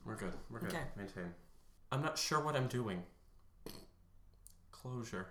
[0.05, 0.33] We're good.
[0.51, 0.69] We're good.
[0.71, 0.83] Okay.
[0.97, 1.33] Maintain.
[1.91, 3.03] I'm not sure what I'm doing.
[4.71, 5.29] Closure.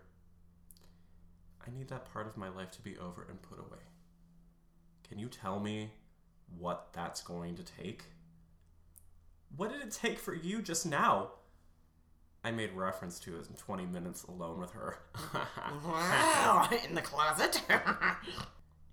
[1.66, 3.80] I need that part of my life to be over and put away.
[5.08, 5.92] Can you tell me
[6.58, 8.06] what that's going to take?
[9.56, 11.30] What did it take for you just now?
[12.44, 15.00] I made reference to it in 20 minutes alone with her.
[15.86, 17.62] Wow, in the closet.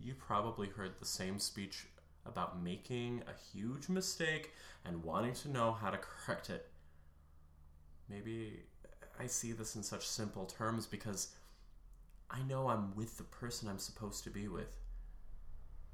[0.02, 1.86] You probably heard the same speech
[2.24, 6.70] about making a huge mistake and wanting to know how to correct it.
[8.08, 8.60] Maybe
[9.18, 11.34] I see this in such simple terms because
[12.30, 14.78] I know I'm with the person I'm supposed to be with.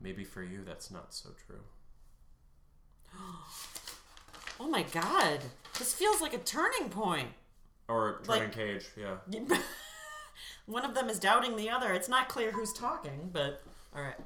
[0.01, 1.65] Maybe for you that's not so true.
[4.61, 5.41] oh my god,
[5.79, 7.31] this feels like a turning point.
[7.89, 9.17] Or Like- Cage, yeah.
[10.67, 11.93] One of them is doubting the other.
[11.93, 13.63] It's not clear who's talking, but
[13.95, 14.17] all right.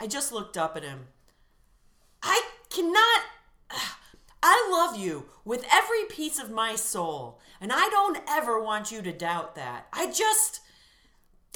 [0.00, 1.06] I just looked up at him.
[2.22, 3.22] I cannot.
[4.42, 9.02] I love you with every piece of my soul, and I don't ever want you
[9.02, 9.86] to doubt that.
[9.92, 10.60] I just.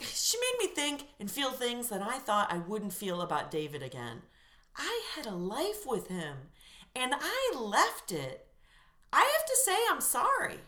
[0.03, 3.81] She made me think and feel things that I thought I wouldn't feel about David
[3.81, 4.23] again.
[4.77, 6.37] I had a life with him,
[6.97, 8.47] and I left it.
[9.13, 10.59] I have to say, I'm sorry.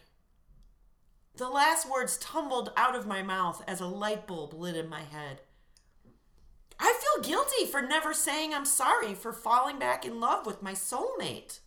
[1.37, 5.03] The last words tumbled out of my mouth as a light bulb lit in my
[5.03, 5.41] head.
[6.79, 10.73] I feel guilty for never saying I'm sorry for falling back in love with my
[10.73, 11.61] soulmate.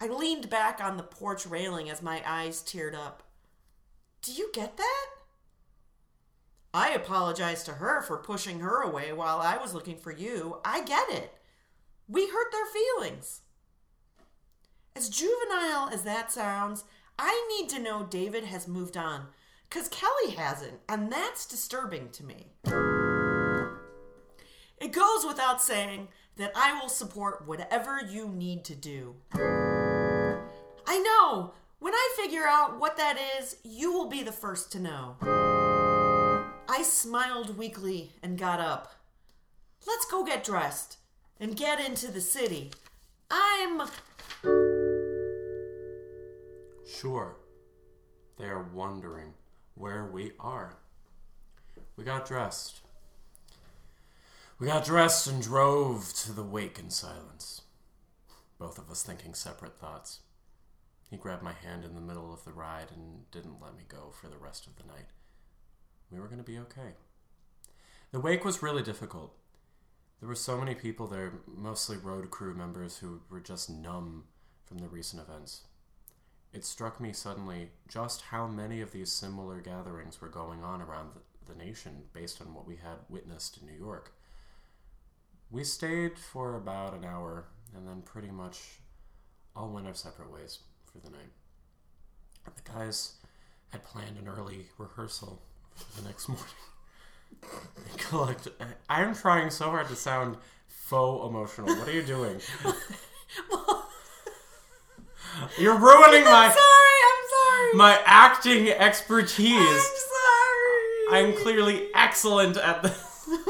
[0.00, 3.22] I leaned back on the porch railing as my eyes teared up.
[4.20, 5.06] Do you get that?
[6.72, 10.58] I apologized to her for pushing her away while I was looking for you.
[10.64, 11.32] I get it.
[12.08, 13.42] We hurt their feelings.
[14.96, 16.84] As juvenile as that sounds,
[17.18, 19.26] I need to know David has moved on,
[19.68, 22.46] because Kelly hasn't, and that's disturbing to me.
[24.78, 29.14] It goes without saying that I will support whatever you need to do.
[30.86, 34.80] I know, when I figure out what that is, you will be the first to
[34.80, 35.16] know.
[36.68, 38.94] I smiled weakly and got up.
[39.86, 40.98] Let's go get dressed
[41.38, 42.72] and get into the city.
[43.30, 43.88] I'm.
[46.86, 47.36] Sure,
[48.38, 49.34] they are wondering
[49.74, 50.76] where we are.
[51.96, 52.80] We got dressed.
[54.58, 57.62] We got dressed and drove to the wake in silence,
[58.58, 60.20] both of us thinking separate thoughts.
[61.10, 64.12] He grabbed my hand in the middle of the ride and didn't let me go
[64.20, 65.06] for the rest of the night.
[66.10, 66.94] We were going to be okay.
[68.12, 69.34] The wake was really difficult.
[70.20, 74.24] There were so many people there, mostly road crew members who were just numb
[74.66, 75.62] from the recent events.
[76.54, 81.10] It struck me suddenly just how many of these similar gatherings were going on around
[81.14, 84.12] the, the nation based on what we had witnessed in New York.
[85.50, 88.78] We stayed for about an hour and then pretty much
[89.56, 91.32] all went our separate ways for the night.
[92.44, 93.14] The guys
[93.70, 95.42] had planned an early rehearsal
[95.74, 96.46] for the next morning.
[97.98, 98.46] Collect.
[98.88, 100.36] I'm trying so hard to sound
[100.68, 101.74] faux emotional.
[101.76, 102.40] What are you doing?
[105.58, 107.72] You're ruining I'm my sorry, I'm sorry.
[107.74, 109.52] my acting expertise.
[109.52, 109.92] I'm
[111.10, 111.24] sorry.
[111.26, 113.28] I'm clearly excellent at this.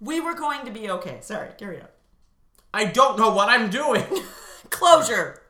[0.00, 1.18] We were going to be okay.
[1.20, 1.86] Sorry, carry on.
[2.74, 4.04] I don't know what I'm doing.
[4.70, 5.42] Closure.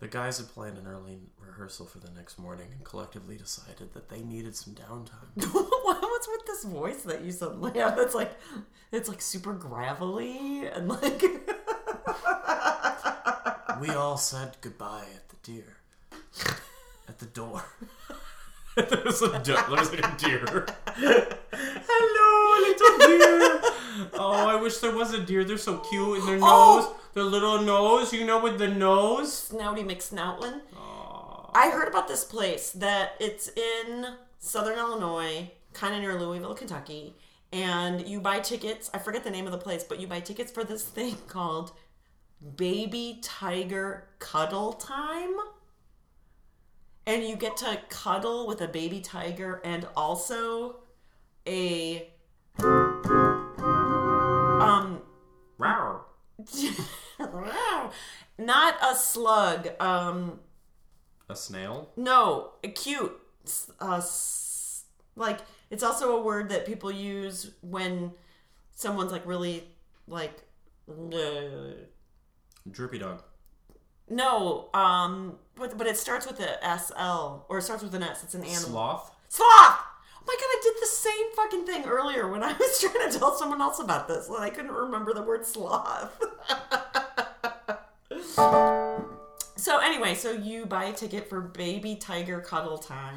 [0.00, 4.10] The guys had planned an early rehearsal for the next morning and collectively decided that
[4.10, 5.32] they needed some downtime.
[6.26, 7.98] What's with this voice that you suddenly have?
[7.98, 8.32] It's like,
[8.90, 11.22] it's like super gravelly and like.
[13.80, 15.76] we all said goodbye at the deer.
[17.08, 17.62] At the door.
[18.76, 20.66] there was a de- there was like a deer.
[20.96, 23.60] Hello, little deer.
[24.14, 25.44] Oh, I wish there was a deer.
[25.44, 26.78] They're so cute in their Oh.
[26.80, 26.88] nose.
[27.12, 29.50] Their little nose, you know, with the nose.
[29.52, 30.62] Snouty McSnoutland.
[31.54, 37.14] I heard about this place that it's in southern Illinois, kind of near Louisville, Kentucky,
[37.52, 38.90] and you buy tickets.
[38.94, 41.72] I forget the name of the place, but you buy tickets for this thing called
[42.56, 45.34] Baby Tiger Cuddle Time.
[47.06, 50.76] And you get to cuddle with a baby tiger and also
[51.46, 52.08] a
[52.58, 53.02] um
[55.58, 56.00] Rawr.
[58.38, 60.40] not a slug um
[61.28, 61.90] A snail?
[61.96, 63.12] no a cute
[63.80, 64.84] uh, s-
[65.16, 65.40] like
[65.74, 68.12] it's also a word that people use when
[68.76, 69.64] someone's like really
[70.06, 70.32] like
[70.88, 71.74] uh,
[72.70, 73.24] Droopy dog.
[74.08, 78.22] no um but, but it starts with a sl or it starts with an s.
[78.22, 78.60] It's an animal.
[78.70, 79.10] Sloth?
[79.28, 79.78] sloth!
[80.16, 83.18] Oh my god i did the same fucking thing earlier when i was trying to
[83.18, 86.22] tell someone else about this and i couldn't remember the word sloth.
[89.56, 93.16] So anyway so you buy a ticket for baby tiger cuddle time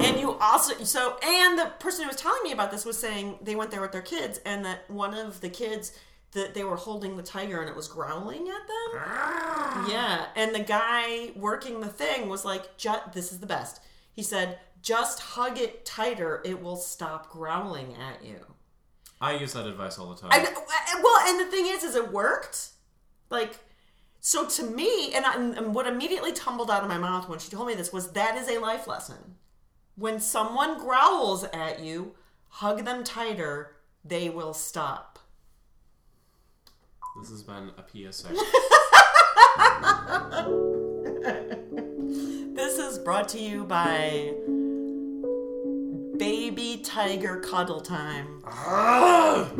[0.00, 3.38] and you also so and the person who was telling me about this was saying
[3.42, 5.92] they went there with their kids and that one of the kids
[6.32, 9.88] that they were holding the tiger and it was growling at them ah.
[9.90, 13.80] yeah and the guy working the thing was like "Ju- this is the best
[14.12, 18.40] he said just hug it tighter it will stop growling at you
[19.20, 20.30] I use that advice all the time.
[20.30, 22.68] I, I- uh, uh, well, and the thing is, is it worked.
[23.30, 23.56] Like,
[24.20, 27.50] so to me, and, I, and what immediately tumbled out of my mouth when she
[27.50, 29.36] told me this was that is a life lesson.
[29.96, 32.14] When someone growls at you,
[32.48, 35.18] hug them tighter; they will stop.
[37.18, 38.28] This has been a PSA.
[42.56, 44.32] This is brought to you by
[46.18, 48.42] baby tiger cuddle time.
[48.46, 49.50] Ah!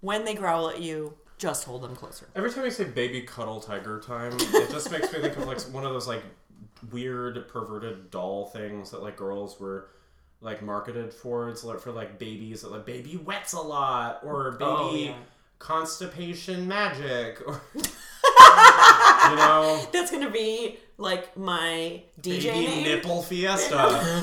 [0.00, 2.28] When they growl at you, just hold them closer.
[2.34, 5.60] Every time you say baby cuddle tiger time, it just makes me think of like
[5.62, 6.22] one of those like
[6.90, 9.88] weird perverted doll things that like girls were
[10.40, 11.48] like marketed for.
[11.48, 14.94] It's like for like babies that like baby wets a lot or oh, baby Oh,
[14.94, 15.14] yeah.
[15.58, 17.82] constipation magic or you
[19.36, 22.82] know That's gonna be like my DJ baby name.
[22.84, 24.20] nipple fiesta.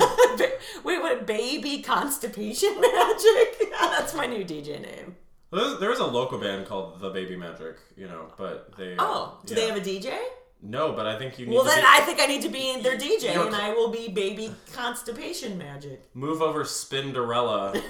[0.84, 1.26] Wait, what?
[1.26, 3.70] Baby constipation magic?
[3.80, 5.16] That's my new DJ name.
[5.52, 8.94] There's, there's a local band called The Baby Magic, you know, but they.
[8.98, 10.16] Oh, do they have a DJ?
[10.62, 12.48] No, but I think you need Well, to then be- I think I need to
[12.50, 16.02] be their DJ, and I will be baby constipation magic.
[16.14, 17.80] move over Spinderella.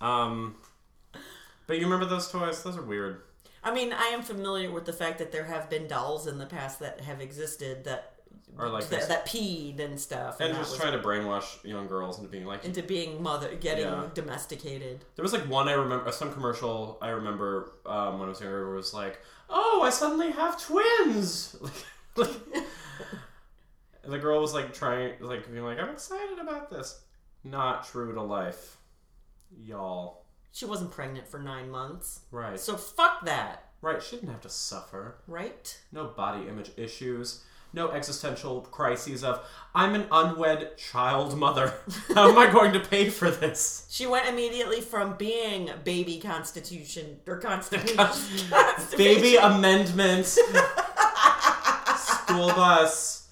[0.00, 0.56] um,
[1.66, 2.62] but you remember those toys?
[2.62, 3.22] Those are weird.
[3.64, 6.46] I mean, I am familiar with the fact that there have been dolls in the
[6.46, 8.11] past that have existed that
[8.58, 12.18] Or like that, that peed and stuff, and that just trying to brainwash young girls
[12.18, 12.64] into being like.
[12.66, 14.10] into being mother, getting Yeah.
[14.12, 15.04] domesticated.
[15.16, 18.74] There was like one I remember, some commercial I remember um, when I was younger
[18.74, 21.72] was like, "Oh, I suddenly have twins." like,
[22.16, 22.30] like,
[24.04, 27.00] and the girl was like trying, like being like, "I'm excited about this."
[27.44, 28.76] Not true to life,
[29.64, 30.24] y'all.
[30.52, 34.02] She wasn't pregnant for nine months, Right, so fuck that, right.
[34.02, 35.16] She didn't have to suffer.
[35.26, 35.80] right?
[35.90, 37.42] No body image issues.
[37.74, 39.44] No existential crises of
[39.74, 41.72] I'm an unwed child mother.
[42.14, 43.86] How am I going to pay for this?
[43.90, 47.96] She went immediately from being baby constitution or constipation,
[48.50, 50.26] constipation Baby amendment.
[51.96, 53.30] School bus.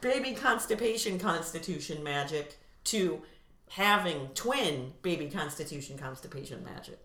[0.00, 3.22] baby constipation constitution magic to
[3.70, 6.98] having twin baby constitution constipation magic.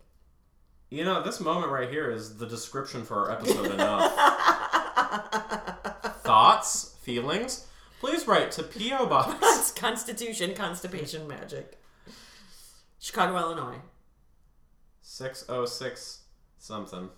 [0.89, 4.13] You know, this moment right here is the description for our episode enough.
[6.37, 7.65] Thoughts, feelings?
[7.99, 9.07] Please write to P.O.
[9.07, 9.71] Box.
[9.75, 11.81] Constitution constipation magic.
[12.99, 13.77] Chicago, Illinois.
[15.01, 16.19] 606
[16.59, 17.09] something.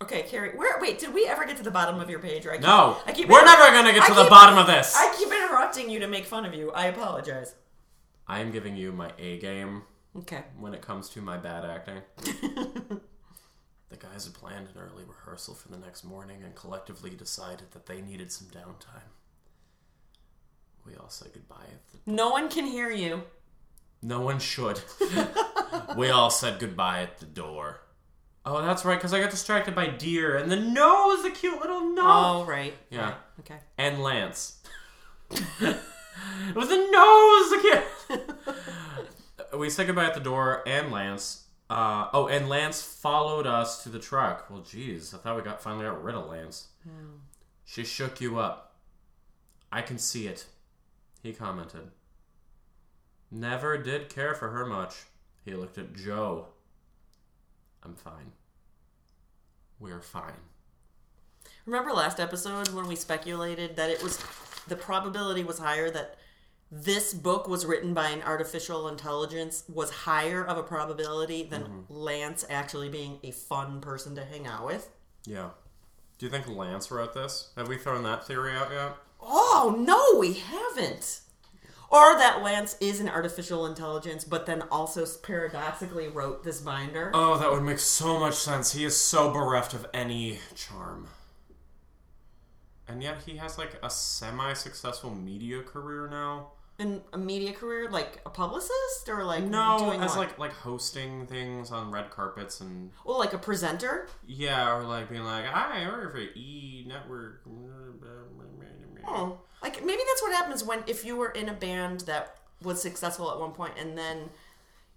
[0.00, 0.52] Okay, Carrie.
[0.56, 0.80] Where?
[0.80, 2.46] Wait, did we ever get to the bottom of your page?
[2.46, 4.56] Or I keep, No, I keep we're never gonna get I to the keep- bottom
[4.56, 4.94] of this.
[4.96, 6.70] I keep interrupting you to make fun of you.
[6.70, 7.56] I apologize.
[8.28, 9.82] I am giving you my A game
[10.18, 10.44] Okay.
[10.56, 13.00] when it comes to my bad acting.
[13.90, 17.86] the guys had planned an early rehearsal for the next morning and collectively decided that
[17.86, 19.08] they needed some downtime.
[20.86, 23.22] We all said goodbye at the No one can hear you.
[24.02, 24.80] No one should.
[25.96, 27.80] we all said goodbye at the door.
[28.46, 31.90] Oh, that's right, because I got distracted by deer, and the nose, the cute little
[31.90, 32.04] nose.
[32.06, 32.72] Oh, right.
[32.88, 33.04] Yeah.
[33.04, 33.14] Right.
[33.40, 33.58] Okay.
[33.76, 34.62] And Lance.
[35.30, 37.82] With the nose, the
[39.52, 39.58] kid.
[39.58, 41.44] we said goodbye at the door, and Lance.
[41.70, 44.48] Uh, oh, and Lance followed us to the truck.
[44.48, 46.68] Well, geez, I thought we got finally got rid of Lance.
[47.64, 48.74] She shook you up.
[49.70, 50.46] I can see it.
[51.22, 51.90] He commented.
[53.30, 55.04] Never did care for her much.
[55.44, 56.46] He looked at Joe.
[57.82, 58.32] I'm fine.
[59.78, 60.32] We're fine.
[61.66, 64.18] Remember last episode when we speculated that it was
[64.68, 66.16] the probability was higher that
[66.70, 71.94] this book was written by an artificial intelligence was higher of a probability than Mm-hmm.
[71.94, 74.90] Lance actually being a fun person to hang out with?
[75.24, 75.50] Yeah.
[76.18, 77.52] Do you think Lance wrote this?
[77.56, 78.96] Have we thrown that theory out yet?
[79.20, 81.20] Oh, no, we haven't.
[81.90, 87.10] Or that Lance is an artificial intelligence, but then also paradoxically wrote this binder.
[87.14, 88.72] Oh, that would make so much sense.
[88.72, 91.08] He is so bereft of any charm.
[92.86, 96.52] And yet he has like a semi successful media career now.
[96.78, 100.28] In a media career, like a publicist, or like No, doing as what?
[100.28, 104.08] like like hosting things on red carpets and well, like a presenter.
[104.26, 107.42] yeah, or like being like, I work for E Network.
[109.06, 112.80] Oh, like maybe that's what happens when if you were in a band that was
[112.82, 114.30] successful at one point and then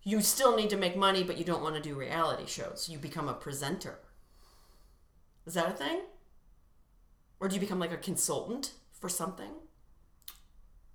[0.03, 2.89] you still need to make money, but you don't want to do reality shows.
[2.91, 3.99] You become a presenter.
[5.45, 6.01] Is that a thing?
[7.39, 9.51] Or do you become like a consultant for something?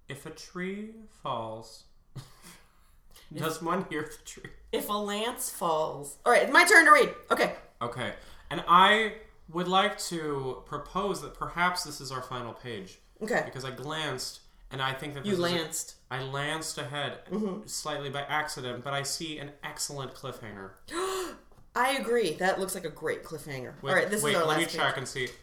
[0.09, 0.91] If a tree
[1.23, 1.85] falls,
[3.35, 4.51] does one hear the tree?
[4.73, 6.17] If a lance falls.
[6.25, 7.15] All right, it's my turn to read.
[7.31, 7.55] Okay.
[7.83, 8.13] Okay.
[8.51, 9.15] And I
[9.53, 12.99] would like to propose that perhaps this is our final page.
[13.23, 13.43] Okay.
[13.45, 14.41] Because I glanced
[14.71, 15.95] and I think that You this is a- lanced.
[16.11, 17.67] I lanced ahead Mm-hmm.
[17.67, 20.71] slightly by accident, but I see an excellent cliffhanger.
[21.75, 22.33] I agree.
[22.35, 23.75] That looks like a great cliffhanger.
[23.83, 24.75] All right, this wait, is our let last me page.
[24.77, 25.29] check and see.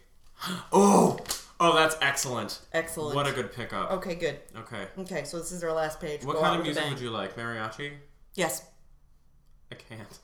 [0.71, 1.19] Oh,
[1.63, 2.59] oh, that's excellent.
[2.73, 3.15] Excellent.
[3.15, 3.91] What a good pickup.
[3.91, 4.39] Okay, good.
[4.57, 4.87] Okay.
[4.99, 6.23] Okay, so this is our last page.
[6.23, 6.93] What Go kind of with a music bang.
[6.93, 7.35] would you like?
[7.35, 7.93] Mariachi?
[8.35, 8.65] Yes.
[9.71, 10.19] I can't.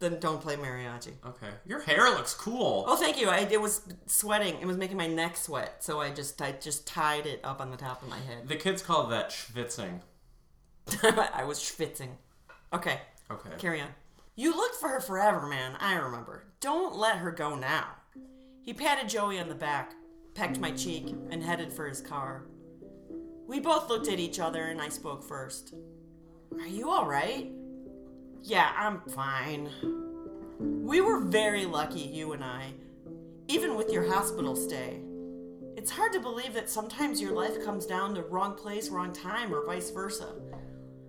[0.00, 1.12] Then don't play mariachi.
[1.26, 1.48] Okay.
[1.66, 2.84] Your hair looks cool.
[2.86, 3.28] Oh, thank you.
[3.28, 4.54] I it was sweating.
[4.60, 7.70] It was making my neck sweat, so I just I just tied it up on
[7.72, 8.46] the top of my head.
[8.46, 10.00] The kids call that schwitzing.
[11.02, 12.10] I was schwitzing.
[12.72, 13.00] Okay,
[13.30, 13.50] Okay.
[13.58, 13.88] carry on.
[14.36, 15.76] You looked for her forever, man.
[15.80, 16.44] I remember.
[16.60, 17.88] Don't let her go now.
[18.62, 19.94] He patted Joey on the back,
[20.38, 22.44] pecked my cheek, and headed for his car.
[23.48, 25.74] We both looked at each other, and I spoke first.
[26.60, 27.50] Are you alright?
[28.44, 29.68] Yeah, I'm fine.
[30.60, 32.72] We were very lucky, you and I,
[33.48, 35.00] even with your hospital stay.
[35.76, 39.52] It's hard to believe that sometimes your life comes down to wrong place, wrong time,
[39.52, 40.34] or vice versa.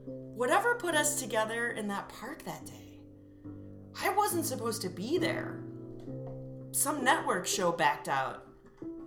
[0.07, 2.99] Whatever put us together in that park that day?
[4.01, 5.59] I wasn't supposed to be there.
[6.71, 8.48] Some network show backed out,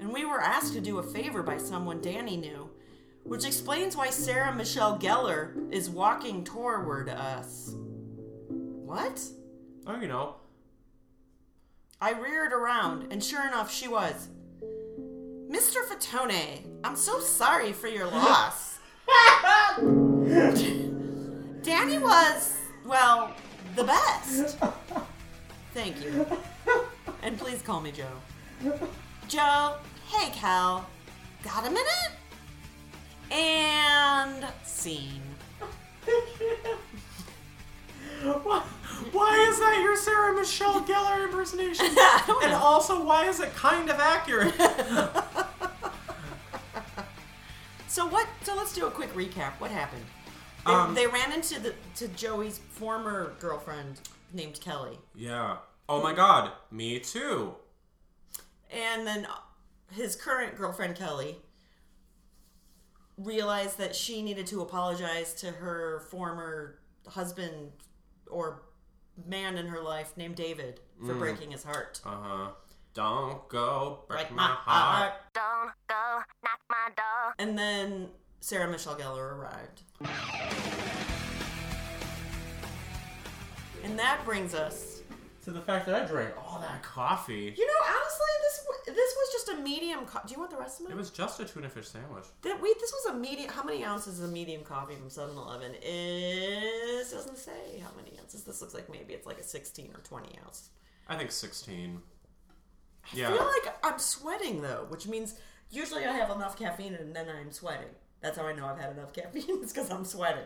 [0.01, 2.71] and we were asked to do a favor by someone Danny knew,
[3.25, 7.75] which explains why Sarah Michelle Gellar is walking toward us.
[8.49, 9.21] What?
[9.87, 10.37] Oh, you know.
[12.01, 14.29] I reared around, and sure enough, she was.
[15.49, 15.77] Mr.
[15.87, 18.79] Fatone, I'm so sorry for your loss.
[21.63, 23.33] Danny was, well,
[23.77, 24.59] the best.
[25.75, 26.27] Thank you.
[27.23, 28.79] And please call me Joe.
[29.33, 29.77] Joe,
[30.09, 30.87] hey Cal,
[31.43, 32.11] got a minute?
[33.31, 35.23] And scene.
[38.43, 38.63] Why,
[39.13, 41.87] why is that your Sarah Michelle Gellar impersonation?
[42.43, 44.53] And also, why is it kind of accurate?
[47.89, 48.27] So what?
[48.43, 49.53] So let's do a quick recap.
[49.61, 50.05] What happened?
[50.67, 54.01] They, Um, they ran into the to Joey's former girlfriend
[54.35, 55.57] named Kelly, yeah.
[55.89, 57.55] Oh my god, me too.
[58.73, 59.27] And then
[59.91, 61.39] his current girlfriend Kelly
[63.19, 67.73] realized that she needed to apologize to her former husband
[68.31, 68.63] or
[69.27, 72.01] man in her life named David for breaking his heart.
[72.05, 72.49] Uh huh.
[72.95, 75.15] Don't go break, Break my, heart.
[75.33, 77.35] Don't go knock my door.
[77.39, 78.09] And then
[78.41, 79.83] Sarah Michelle Gellar arrived.
[83.83, 84.92] And that brings us
[85.43, 87.53] To the fact that I drank all that coffee.
[87.57, 90.07] You know, honestly, this w- this was just a medium.
[90.07, 90.97] Co- Do you want the rest of It it?
[90.97, 92.25] was just a tuna fish sandwich.
[92.43, 93.51] That we this was a medium.
[93.51, 95.73] How many ounces is a medium coffee from 7-Eleven?
[95.83, 98.45] It doesn't say how many ounces.
[98.45, 100.71] This looks like maybe it's like a sixteen or twenty ounce.
[101.09, 102.01] I think 16.
[103.13, 103.29] Yeah.
[103.29, 105.35] I feel like I'm sweating though, which means
[105.71, 107.89] usually I have enough caffeine and then I'm sweating.
[108.21, 109.43] That's how I know I've had enough caffeine.
[109.63, 110.45] It's because I'm sweating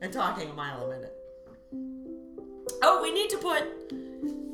[0.00, 1.14] and talking a mile a minute.
[2.82, 3.64] Oh, we need to put.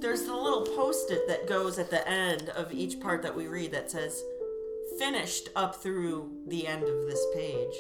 [0.00, 3.72] There's the little post-it that goes at the end of each part that we read
[3.72, 4.22] that says
[4.98, 7.74] "finished" up through the end of this page.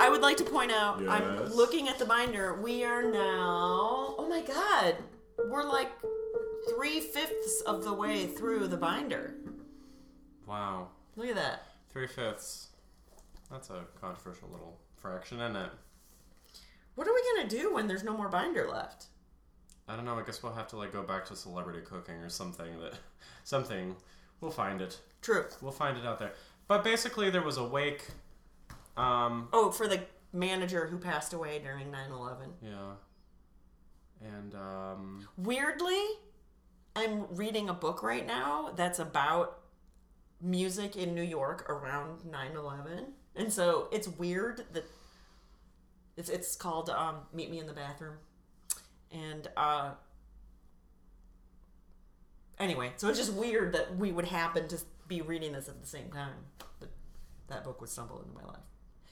[0.00, 1.00] I would like to point out.
[1.00, 1.08] yes.
[1.10, 2.60] I'm looking at the binder.
[2.60, 4.14] We are now.
[4.18, 4.96] Oh my god,
[5.50, 5.90] we're like
[6.68, 9.34] three fifths of the way through the binder.
[10.46, 10.88] Wow.
[11.16, 11.62] Look at that.
[11.90, 12.68] Three fifths.
[13.50, 15.70] That's a controversial little fraction, isn't it?
[16.98, 19.06] What are we gonna do when there's no more binder left?
[19.86, 20.18] I don't know.
[20.18, 22.80] I guess we'll have to like go back to celebrity cooking or something.
[22.80, 22.94] That
[23.44, 23.94] something.
[24.40, 24.98] We'll find it.
[25.22, 25.44] True.
[25.60, 26.32] We'll find it out there.
[26.66, 28.04] But basically, there was a wake.
[28.96, 29.48] Um.
[29.52, 30.00] Oh, for the
[30.32, 32.48] manager who passed away during 9/11.
[32.60, 32.94] Yeah.
[34.20, 35.28] And um.
[35.36, 36.02] Weirdly,
[36.96, 39.60] I'm reading a book right now that's about
[40.40, 43.12] music in New York around 9/11.
[43.36, 44.84] And so it's weird that
[46.18, 48.16] it's it's called um, Meet Me in the Bathroom.
[49.10, 49.92] And uh
[52.58, 55.86] anyway, so it's just weird that we would happen to be reading this at the
[55.86, 56.34] same time.
[56.80, 56.90] But
[57.46, 58.60] that book would stumble into my life.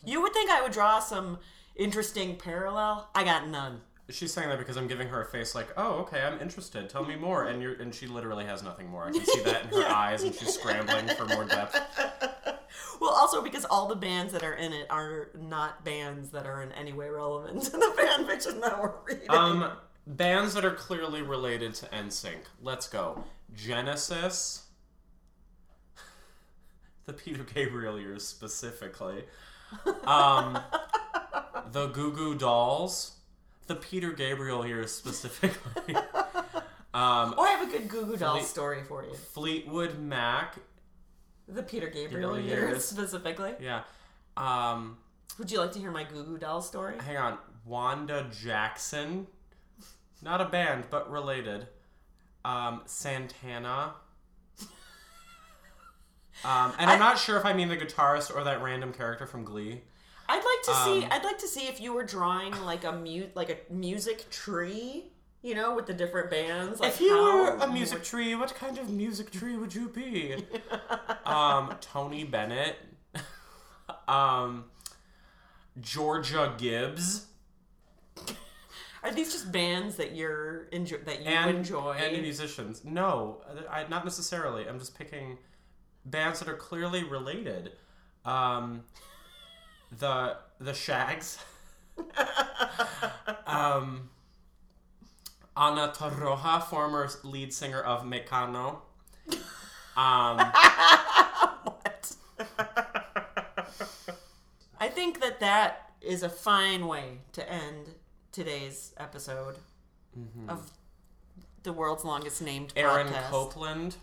[0.04, 1.38] You would think I would draw some
[1.76, 3.09] interesting parallel.
[3.14, 3.80] I got none.
[4.11, 6.88] She's saying that because I'm giving her a face like, oh, okay, I'm interested.
[6.88, 7.46] Tell me more.
[7.46, 9.07] And you're and she literally has nothing more.
[9.07, 11.80] I can see that in her eyes, and she's scrambling for more depth.
[13.01, 16.62] Well, also because all the bands that are in it are not bands that are
[16.62, 19.30] in any way relevant to the fan fiction that we're reading.
[19.30, 19.72] Um,
[20.07, 22.38] bands that are clearly related to NSYNC.
[22.62, 23.24] Let's go.
[23.55, 24.62] Genesis.
[27.07, 29.22] The Peter Gabriel years specifically.
[30.05, 30.59] Um,
[31.70, 33.12] the Goo Goo Dolls.
[33.68, 35.94] The Peter Gabriel years specifically.
[35.94, 39.14] Um, oh, I have a good Goo Goo Dolls Fleet- story for you.
[39.14, 40.57] Fleetwood Mac.
[41.49, 42.84] The Peter Gabriel Gabriel years years.
[42.88, 43.53] specifically.
[43.61, 43.82] Yeah.
[44.36, 44.99] Um,
[45.38, 46.97] Would you like to hear my Goo Goo Dolls story?
[46.99, 47.38] hang on.
[47.64, 49.26] Wanda Jackson.
[50.22, 51.68] Not a band, but related.
[52.44, 53.94] Um, Santana.
[56.44, 59.42] Um, and I'm not sure if I mean the guitarist or that random character from
[59.42, 59.80] Glee.
[60.28, 61.05] I'd like to see.
[61.05, 64.28] Um, I'd like to see if you were drawing like a mute, like a music
[64.30, 65.12] tree
[65.47, 66.80] You know, with the different bands.
[66.80, 70.34] Like If you were a music tree, what kind of music tree would you be?
[71.24, 72.74] um, Tony Bennett.
[74.09, 74.64] um,
[75.80, 77.26] Georgia Gibbs.
[79.05, 81.92] Are these just bands that you're enjoy that you and enjoy?
[81.92, 82.84] and musicians.
[82.84, 83.40] No,
[83.70, 84.68] I, not necessarily.
[84.68, 85.38] I'm just picking
[86.05, 87.70] bands that are clearly related.
[88.24, 88.82] Um,
[89.97, 91.38] the the Shaggs.
[93.47, 94.11] um,
[95.57, 98.78] Ana Torroja, former lead singer of Mecano.
[99.96, 100.36] Um,
[101.64, 102.12] What?
[104.78, 107.94] I think that that is a fine way to end
[108.30, 109.57] today's episode
[110.48, 110.70] of
[111.62, 113.96] the world's longest named Aaron podcast Copeland.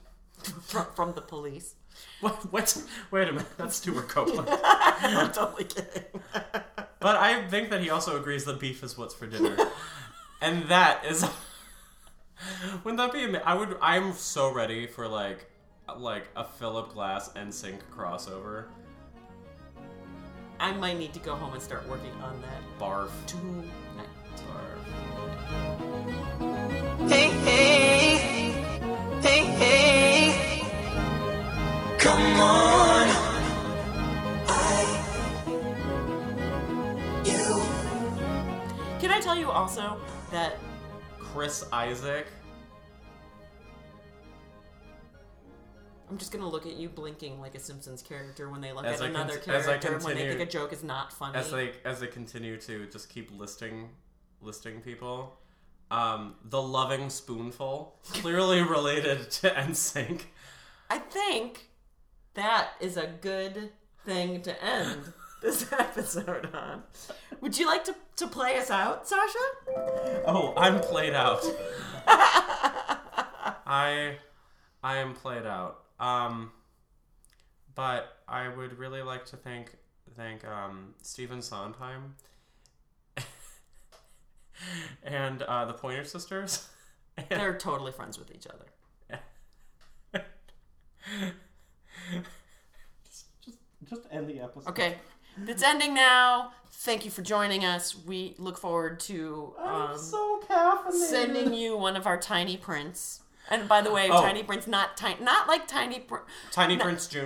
[0.63, 1.75] from, from the police.
[2.21, 2.51] What?
[2.51, 2.75] What?
[3.11, 3.47] Wait a minute.
[3.57, 4.47] That's Stewart Copeland.
[4.51, 6.03] I'm totally kidding.
[6.99, 9.55] But I think that he also agrees that beef is what's for dinner,
[10.43, 11.25] and that is.
[12.83, 13.23] Wouldn't that be?
[13.23, 13.77] ama- I would.
[13.81, 15.49] I'm so ready for like,
[15.97, 18.65] like a Philip Glass NSYNC crossover.
[20.59, 23.09] I might need to go home and start working on that Barf.
[23.25, 23.69] tonight.
[24.37, 24.79] Barf.
[27.09, 28.17] Hey, hey,
[29.21, 30.61] hey, hey.
[31.97, 33.07] Come on.
[34.47, 34.85] I,
[37.25, 37.61] you.
[38.99, 39.97] Can I tell you also
[40.33, 40.57] that
[41.19, 42.25] Chris Isaak.
[46.09, 48.99] I'm just gonna look at you blinking like a Simpsons character when they look As
[48.99, 51.37] at I another cont- as I character when they think a joke is not funny.
[51.37, 53.89] As they as they continue to just keep listing
[54.41, 55.37] listing people.
[55.91, 60.21] Um, the Lovin' Spoonful, clearly related to NSYNC.
[60.89, 61.67] I think
[62.33, 63.69] that is a good
[64.03, 65.13] thing to end
[65.43, 66.83] this episode on.
[67.43, 69.37] Would you like to, to play us out, Sasha?
[70.25, 71.43] Oh, I'm played out.
[72.07, 74.15] I
[74.81, 75.81] I am played out.
[75.99, 76.53] Um
[77.75, 79.75] but I would really like to thank
[80.15, 82.15] thank um Stephen Sondheim
[85.03, 86.69] and uh, the Pointer Sisters.
[87.29, 89.19] They're totally friends with each other.
[93.05, 93.25] just
[93.83, 94.69] just end the episode.
[94.69, 94.95] Okay,
[95.47, 96.51] it's ending now.
[96.69, 97.95] Thank you for joining us.
[98.05, 100.41] We look forward to um, so
[100.91, 103.21] sending you one of our tiny prints.
[103.49, 104.21] And by the way, Oh.
[104.21, 105.99] tiny prints, not tiny, not like tiny.
[105.99, 107.19] Pr- Tiny Prince Jr.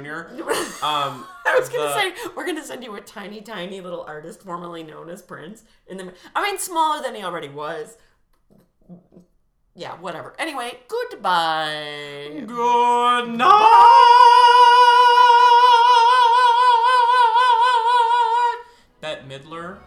[0.83, 4.41] Um, I was gonna the- say we're gonna send you a tiny, tiny little artist
[4.43, 5.63] formerly known as Prince.
[5.87, 7.97] In the, I mean, smaller than he already was.
[9.75, 10.33] Yeah, whatever.
[10.39, 12.43] Anyway, goodbye.
[12.47, 14.93] Good night.
[19.01, 19.77] Bette Midler.